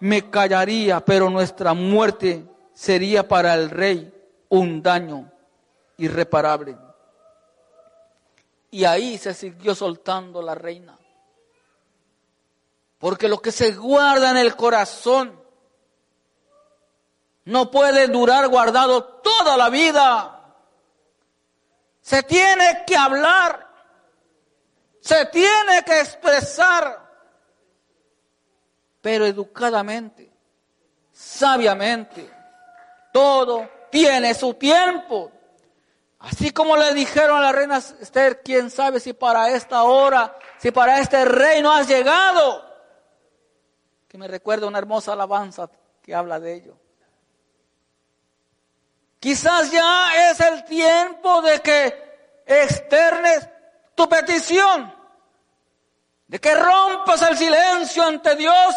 me 0.00 0.28
callaría, 0.28 0.98
pero 1.04 1.30
nuestra 1.30 1.72
muerte 1.72 2.44
sería 2.74 3.28
para 3.28 3.54
el 3.54 3.70
rey 3.70 4.12
un 4.48 4.82
daño 4.82 5.30
irreparable. 5.98 6.76
Y 8.72 8.84
ahí 8.84 9.18
se 9.18 9.32
siguió 9.32 9.76
soltando 9.76 10.42
la 10.42 10.56
reina. 10.56 10.98
Porque 12.98 13.28
lo 13.28 13.38
que 13.40 13.52
se 13.52 13.72
guarda 13.72 14.32
en 14.32 14.36
el 14.36 14.56
corazón 14.56 15.40
no 17.44 17.70
puede 17.70 18.08
durar 18.08 18.48
guardado 18.48 19.04
toda 19.04 19.56
la 19.56 19.70
vida. 19.70 20.54
Se 22.00 22.24
tiene 22.24 22.82
que 22.84 22.96
hablar 22.96 23.69
se 25.00 25.26
tiene 25.26 25.82
que 25.84 26.00
expresar, 26.00 27.08
pero 29.00 29.26
educadamente, 29.26 30.30
sabiamente. 31.12 32.30
Todo 33.12 33.68
tiene 33.90 34.34
su 34.34 34.54
tiempo. 34.54 35.32
Así 36.20 36.50
como 36.50 36.76
le 36.76 36.92
dijeron 36.92 37.38
a 37.38 37.42
la 37.42 37.52
reina 37.52 37.78
Esther, 37.78 38.42
quién 38.42 38.70
sabe 38.70 39.00
si 39.00 39.14
para 39.14 39.50
esta 39.50 39.84
hora, 39.84 40.36
si 40.58 40.70
para 40.70 41.00
este 41.00 41.24
reino 41.24 41.72
has 41.72 41.88
llegado. 41.88 42.68
Que 44.06 44.18
me 44.18 44.28
recuerda 44.28 44.66
una 44.66 44.78
hermosa 44.78 45.14
alabanza 45.14 45.70
que 46.02 46.14
habla 46.14 46.38
de 46.38 46.54
ello. 46.54 46.76
Quizás 49.18 49.70
ya 49.70 50.30
es 50.30 50.40
el 50.40 50.64
tiempo 50.64 51.42
de 51.42 51.60
que 51.60 52.42
externes 52.46 53.48
tu 54.00 54.08
petición, 54.08 54.90
de 56.26 56.40
que 56.40 56.54
rompas 56.54 57.20
el 57.20 57.36
silencio 57.36 58.02
ante 58.02 58.34
Dios, 58.34 58.74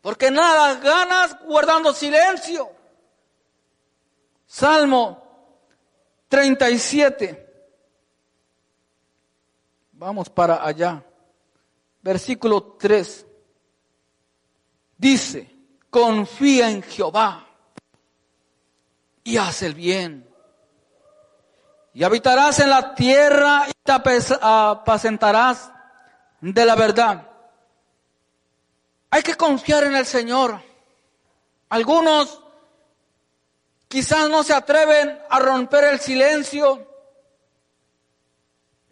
porque 0.00 0.30
nada 0.30 0.76
ganas 0.76 1.36
guardando 1.42 1.92
silencio. 1.92 2.70
Salmo 4.46 5.20
37. 6.28 7.44
Vamos 9.94 10.30
para 10.30 10.64
allá. 10.64 11.04
Versículo 12.00 12.76
3. 12.78 13.26
Dice, 14.96 15.56
confía 15.90 16.70
en 16.70 16.84
Jehová 16.84 17.48
y 19.24 19.36
haz 19.38 19.62
el 19.62 19.74
bien 19.74 20.27
y 21.94 22.04
habitarás 22.04 22.60
en 22.60 22.70
la 22.70 22.94
tierra 22.94 23.66
y 23.68 23.72
te 23.82 23.92
apacentarás 24.40 25.70
de 26.40 26.64
la 26.64 26.74
verdad. 26.74 27.28
Hay 29.10 29.22
que 29.22 29.34
confiar 29.34 29.84
en 29.84 29.96
el 29.96 30.06
Señor. 30.06 30.62
Algunos 31.70 32.42
quizás 33.88 34.28
no 34.28 34.42
se 34.42 34.54
atreven 34.54 35.18
a 35.28 35.38
romper 35.38 35.84
el 35.84 35.98
silencio, 35.98 36.86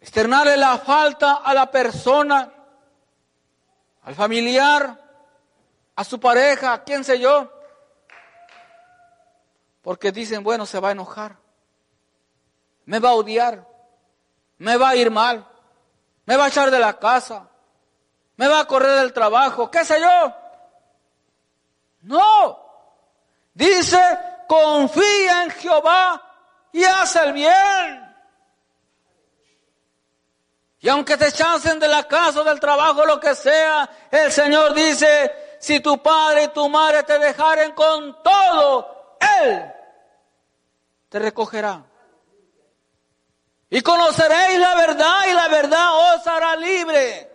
externarle 0.01 0.57
la 0.57 0.77
falta 0.79 1.35
a 1.35 1.53
la 1.53 1.69
persona, 1.69 2.51
al 4.03 4.15
familiar, 4.15 4.99
a 5.95 6.03
su 6.03 6.19
pareja, 6.19 6.83
quién 6.83 7.03
sé 7.03 7.19
yo, 7.19 7.51
porque 9.81 10.11
dicen, 10.11 10.43
bueno, 10.43 10.65
se 10.65 10.79
va 10.79 10.89
a 10.89 10.93
enojar 10.93 11.46
me 12.87 12.99
va 12.99 13.09
a 13.09 13.15
odiar, 13.15 13.67
me 14.57 14.77
va 14.77 14.89
a 14.89 14.95
ir 14.95 15.11
mal, 15.11 15.45
me 16.25 16.37
va 16.37 16.45
a 16.45 16.47
echar 16.47 16.71
de 16.71 16.79
la 16.79 16.97
casa, 16.97 17.47
me 18.37 18.47
va 18.47 18.61
a 18.61 18.65
correr 18.65 18.99
del 18.99 19.13
trabajo, 19.13 19.69
qué 19.69 19.83
sé 19.83 19.99
yo. 19.99 20.33
No, 22.03 22.59
dice, 23.53 23.99
confía 24.47 25.43
en 25.43 25.51
Jehová 25.51 26.21
y 26.71 26.83
haz 26.85 27.17
el 27.17 27.33
bien. 27.33 28.15
Y 30.79 30.87
aunque 30.87 31.17
te 31.17 31.27
echasen 31.27 31.79
de 31.79 31.89
la 31.89 32.07
casa 32.07 32.41
del 32.43 32.59
trabajo, 32.59 33.05
lo 33.05 33.19
que 33.19 33.35
sea, 33.35 33.89
el 34.09 34.31
Señor 34.31 34.73
dice, 34.73 35.57
si 35.59 35.81
tu 35.81 36.01
padre 36.01 36.45
y 36.45 36.47
tu 36.49 36.69
madre 36.69 37.03
te 37.03 37.19
dejaren 37.19 37.73
con 37.73 38.23
todo, 38.23 39.17
Él 39.41 39.73
te 41.09 41.19
recogerá. 41.19 41.83
Y 43.69 43.81
conoceréis 43.81 44.59
la 44.59 44.75
verdad 44.75 45.27
y 45.29 45.33
la 45.33 45.47
verdad 45.49 46.15
os 46.15 46.27
hará 46.27 46.55
libre. 46.55 47.31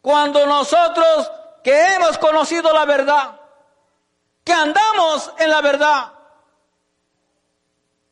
Cuando 0.00 0.46
nosotros 0.46 1.30
que 1.62 1.94
hemos 1.94 2.16
conocido 2.18 2.72
la 2.72 2.84
verdad, 2.84 3.40
que 4.42 4.52
andamos 4.52 5.32
en 5.38 5.50
la 5.50 5.60
verdad, 5.60 6.12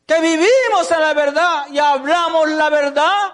que 0.05 0.19
vivimos 0.19 0.91
en 0.91 1.01
la 1.01 1.13
verdad 1.13 1.65
y 1.71 1.79
hablamos 1.79 2.49
la 2.49 2.69
verdad, 2.69 3.33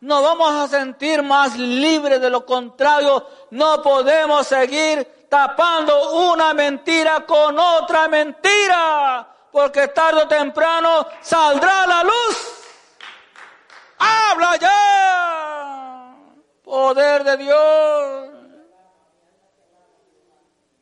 nos 0.00 0.22
vamos 0.22 0.52
a 0.52 0.68
sentir 0.68 1.22
más 1.22 1.56
libres. 1.56 2.20
De 2.20 2.30
lo 2.30 2.46
contrario, 2.46 3.26
no 3.50 3.82
podemos 3.82 4.46
seguir 4.46 5.26
tapando 5.28 6.12
una 6.30 6.54
mentira 6.54 7.26
con 7.26 7.58
otra 7.58 8.06
mentira 8.06 9.35
porque 9.56 9.88
tarde 9.88 10.20
o 10.20 10.28
temprano 10.28 11.06
saldrá 11.22 11.86
la 11.86 12.04
luz. 12.04 12.36
Habla 13.96 14.56
ya, 14.58 16.16
poder 16.62 17.24
de 17.24 17.36
Dios. 17.38 18.28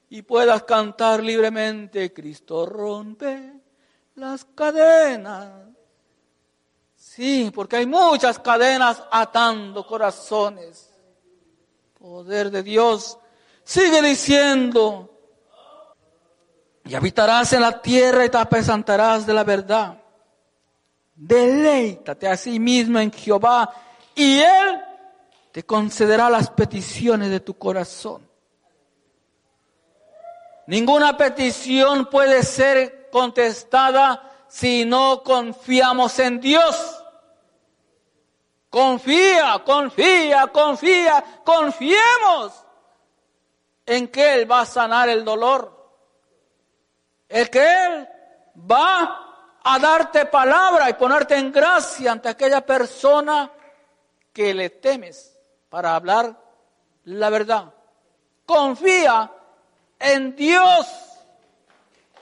Y 0.08 0.22
puedas 0.22 0.64
cantar 0.64 1.22
libremente, 1.22 2.12
Cristo 2.12 2.66
rompe 2.66 3.52
las 4.16 4.44
cadenas. 4.44 5.68
Sí, 6.96 7.52
porque 7.54 7.76
hay 7.76 7.86
muchas 7.86 8.40
cadenas 8.40 9.00
atando 9.08 9.86
corazones. 9.86 10.92
Poder 11.96 12.50
de 12.50 12.64
Dios. 12.64 13.18
Sigue 13.62 14.02
diciendo, 14.02 15.13
Y 16.84 16.94
habitarás 16.94 17.52
en 17.52 17.62
la 17.62 17.80
tierra 17.80 18.24
y 18.24 18.28
te 18.28 18.36
apesantarás 18.36 19.26
de 19.26 19.34
la 19.34 19.44
verdad. 19.44 19.98
Deleítate 21.14 22.28
a 22.28 22.36
sí 22.36 22.58
mismo 22.58 22.98
en 22.98 23.10
Jehová 23.12 23.72
y 24.14 24.40
Él 24.40 24.80
te 25.52 25.64
concederá 25.64 26.28
las 26.28 26.50
peticiones 26.50 27.30
de 27.30 27.40
tu 27.40 27.56
corazón. 27.56 28.28
Ninguna 30.66 31.16
petición 31.16 32.06
puede 32.06 32.42
ser 32.42 33.08
contestada 33.10 34.46
si 34.48 34.84
no 34.84 35.22
confiamos 35.22 36.18
en 36.18 36.40
Dios. 36.40 37.00
Confía, 38.70 39.62
confía, 39.64 40.48
confía, 40.48 41.24
confiemos 41.44 42.52
en 43.86 44.08
que 44.08 44.34
Él 44.34 44.50
va 44.50 44.62
a 44.62 44.66
sanar 44.66 45.08
el 45.08 45.24
dolor. 45.24 45.73
El 47.28 47.50
que 47.50 47.86
Él 47.86 48.08
va 48.70 49.24
a 49.62 49.78
darte 49.78 50.26
palabra 50.26 50.90
y 50.90 50.94
ponerte 50.94 51.36
en 51.36 51.50
gracia 51.50 52.12
ante 52.12 52.28
aquella 52.28 52.60
persona 52.60 53.50
que 54.32 54.52
le 54.52 54.70
temes 54.70 55.38
para 55.68 55.94
hablar 55.94 56.36
la 57.04 57.30
verdad. 57.30 57.72
Confía 58.44 59.30
en 59.98 60.36
Dios. 60.36 60.86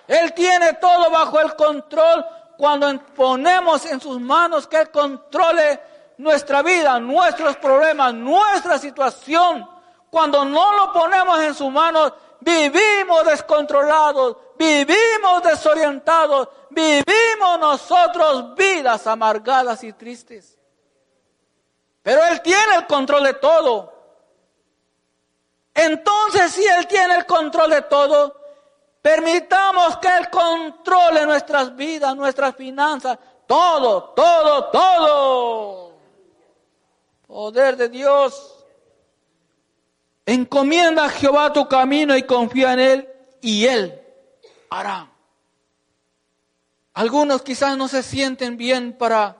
Él 0.07 0.33
tiene 0.35 0.75
todo 0.75 1.11
bajo 1.11 1.41
el 1.41 1.57
control 1.57 2.25
cuando 2.57 3.05
ponemos 3.15 3.85
en 3.87 4.01
sus 4.01 4.21
manos 4.21 4.67
que 4.67 4.81
Él 4.81 4.91
controle 4.91 5.81
nuestra 6.19 6.63
vida, 6.63 7.01
nuestros 7.01 7.57
problemas, 7.57 8.15
nuestra 8.15 8.79
situación. 8.79 9.69
Cuando 10.11 10.45
no 10.45 10.77
lo 10.77 10.93
ponemos 10.93 11.41
en 11.41 11.55
sus 11.55 11.71
manos, 11.73 12.13
vivimos 12.43 13.25
descontrolados, 13.25 14.37
vivimos 14.59 15.43
desorientados, 15.43 16.49
vivimos 16.71 17.59
nosotros 17.59 18.55
vidas 18.55 19.07
amargadas 19.07 19.83
y 19.85 19.93
tristes. 19.93 20.59
Pero 22.03 22.25
Él 22.25 22.43
tiene 22.43 22.77
el 22.77 22.87
control 22.87 23.25
de 23.25 23.35
todo. 23.35 23.93
Entonces, 25.75 26.53
si 26.53 26.65
Él 26.65 26.87
tiene 26.87 27.15
el 27.17 27.27
control 27.27 27.71
de 27.71 27.83
todo, 27.83 28.37
permitamos 29.01 29.97
que 29.99 30.09
Él 30.09 30.29
controle 30.31 31.25
nuestras 31.25 31.75
vidas, 31.75 32.15
nuestras 32.17 32.55
finanzas, 32.57 33.19
todo, 33.47 34.05
todo, 34.11 34.65
todo. 34.71 35.93
Poder 37.27 37.77
de 37.77 37.89
Dios. 37.89 38.62
Encomienda 40.33 41.05
a 41.05 41.09
Jehová 41.11 41.53
tu 41.53 41.69
camino 41.69 42.17
y 42.17 42.23
confía 42.23 42.73
en 42.73 42.81
Él 42.81 43.09
y 43.43 43.67
Él 43.67 44.01
hará. 44.71 45.11
Algunos 46.95 47.43
quizás 47.43 47.77
no 47.77 47.87
se 47.87 48.03
sienten 48.03 48.57
bien 48.57 48.97
para 48.97 49.37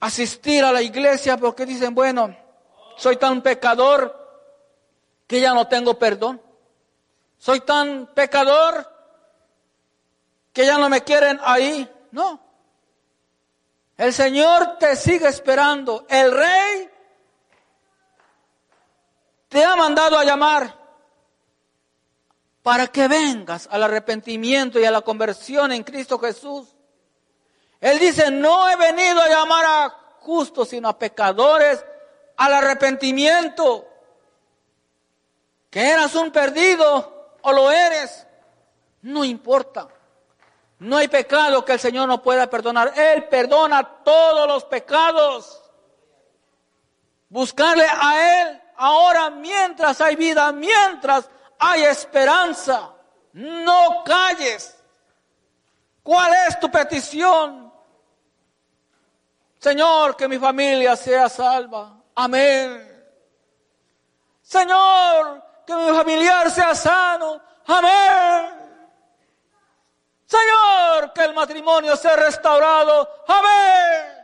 asistir 0.00 0.64
a 0.64 0.72
la 0.72 0.82
iglesia 0.82 1.36
porque 1.36 1.64
dicen, 1.64 1.94
bueno, 1.94 2.36
soy 2.96 3.18
tan 3.18 3.40
pecador 3.40 4.12
que 5.28 5.40
ya 5.40 5.54
no 5.54 5.68
tengo 5.68 5.96
perdón. 5.96 6.42
Soy 7.38 7.60
tan 7.60 8.08
pecador 8.14 8.90
que 10.52 10.66
ya 10.66 10.76
no 10.76 10.88
me 10.88 11.02
quieren 11.02 11.38
ahí. 11.44 11.88
No. 12.10 12.40
El 13.96 14.12
Señor 14.12 14.78
te 14.78 14.96
sigue 14.96 15.28
esperando. 15.28 16.04
El 16.08 16.32
Rey 16.32 16.91
te 19.52 19.62
ha 19.62 19.76
mandado 19.76 20.18
a 20.18 20.24
llamar 20.24 20.74
para 22.62 22.86
que 22.86 23.06
vengas 23.06 23.68
al 23.70 23.82
arrepentimiento 23.82 24.80
y 24.80 24.86
a 24.86 24.90
la 24.90 25.02
conversión 25.02 25.72
en 25.72 25.84
Cristo 25.84 26.18
Jesús. 26.18 26.74
Él 27.78 27.98
dice, 27.98 28.30
no 28.30 28.70
he 28.70 28.76
venido 28.76 29.20
a 29.20 29.28
llamar 29.28 29.64
a 29.66 29.90
justos, 30.20 30.70
sino 30.70 30.88
a 30.88 30.98
pecadores 30.98 31.84
al 32.38 32.54
arrepentimiento. 32.54 33.86
Que 35.68 35.90
eras 35.90 36.14
un 36.14 36.30
perdido 36.30 37.36
o 37.42 37.52
lo 37.52 37.70
eres, 37.70 38.26
no 39.02 39.22
importa. 39.22 39.86
No 40.78 40.96
hay 40.96 41.08
pecado 41.08 41.62
que 41.62 41.72
el 41.74 41.78
Señor 41.78 42.08
no 42.08 42.22
pueda 42.22 42.48
perdonar. 42.48 42.94
Él 42.96 43.24
perdona 43.28 43.84
todos 44.02 44.48
los 44.48 44.64
pecados. 44.64 45.62
Buscarle 47.28 47.84
a 47.86 48.42
Él 48.42 48.62
ahora 48.76 49.30
mientras 49.30 50.00
hay 50.00 50.16
vida, 50.16 50.52
mientras 50.52 51.28
hay 51.58 51.84
esperanza. 51.84 52.90
No 53.32 54.02
calles. 54.04 54.76
¿Cuál 56.02 56.32
es 56.48 56.58
tu 56.58 56.70
petición? 56.70 57.72
Señor, 59.58 60.16
que 60.16 60.26
mi 60.26 60.38
familia 60.38 60.96
sea 60.96 61.28
salva. 61.28 61.96
Amén. 62.16 62.88
Señor, 64.42 65.42
que 65.64 65.74
mi 65.74 65.96
familiar 65.96 66.50
sea 66.50 66.74
sano. 66.74 67.40
Amén. 67.66 68.62
Señor, 70.26 71.12
que 71.12 71.24
el 71.24 71.34
matrimonio 71.34 71.96
sea 71.96 72.16
restaurado. 72.16 73.24
Amén. 73.28 74.21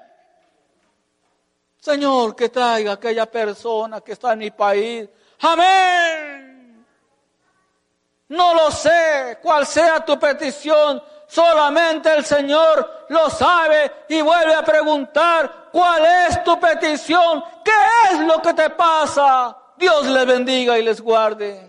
Señor, 1.81 2.35
que 2.35 2.49
traiga 2.49 2.93
aquella 2.93 3.27
persona 3.27 4.01
que 4.01 4.13
está 4.13 4.33
en 4.33 4.39
mi 4.41 4.51
país. 4.51 5.09
Amén. 5.41 6.87
No 8.29 8.55
lo 8.55 8.71
sé 8.71 9.39
cuál 9.43 9.67
sea 9.67 10.05
tu 10.05 10.19
petición. 10.19 11.03
Solamente 11.27 12.15
el 12.15 12.25
Señor 12.25 13.07
lo 13.09 13.31
sabe 13.31 14.05
y 14.09 14.21
vuelve 14.23 14.55
a 14.55 14.65
preguntar 14.65 15.69
cuál 15.71 16.05
es 16.27 16.43
tu 16.43 16.59
petición. 16.59 17.45
¿Qué 17.65 18.13
es 18.13 18.21
lo 18.21 18.41
que 18.43 18.55
te 18.55 18.71
pasa? 18.71 19.57
Dios 19.77 20.07
les 20.07 20.27
bendiga 20.27 20.79
y 20.79 20.83
les 20.83 21.01
guarde. 21.01 21.68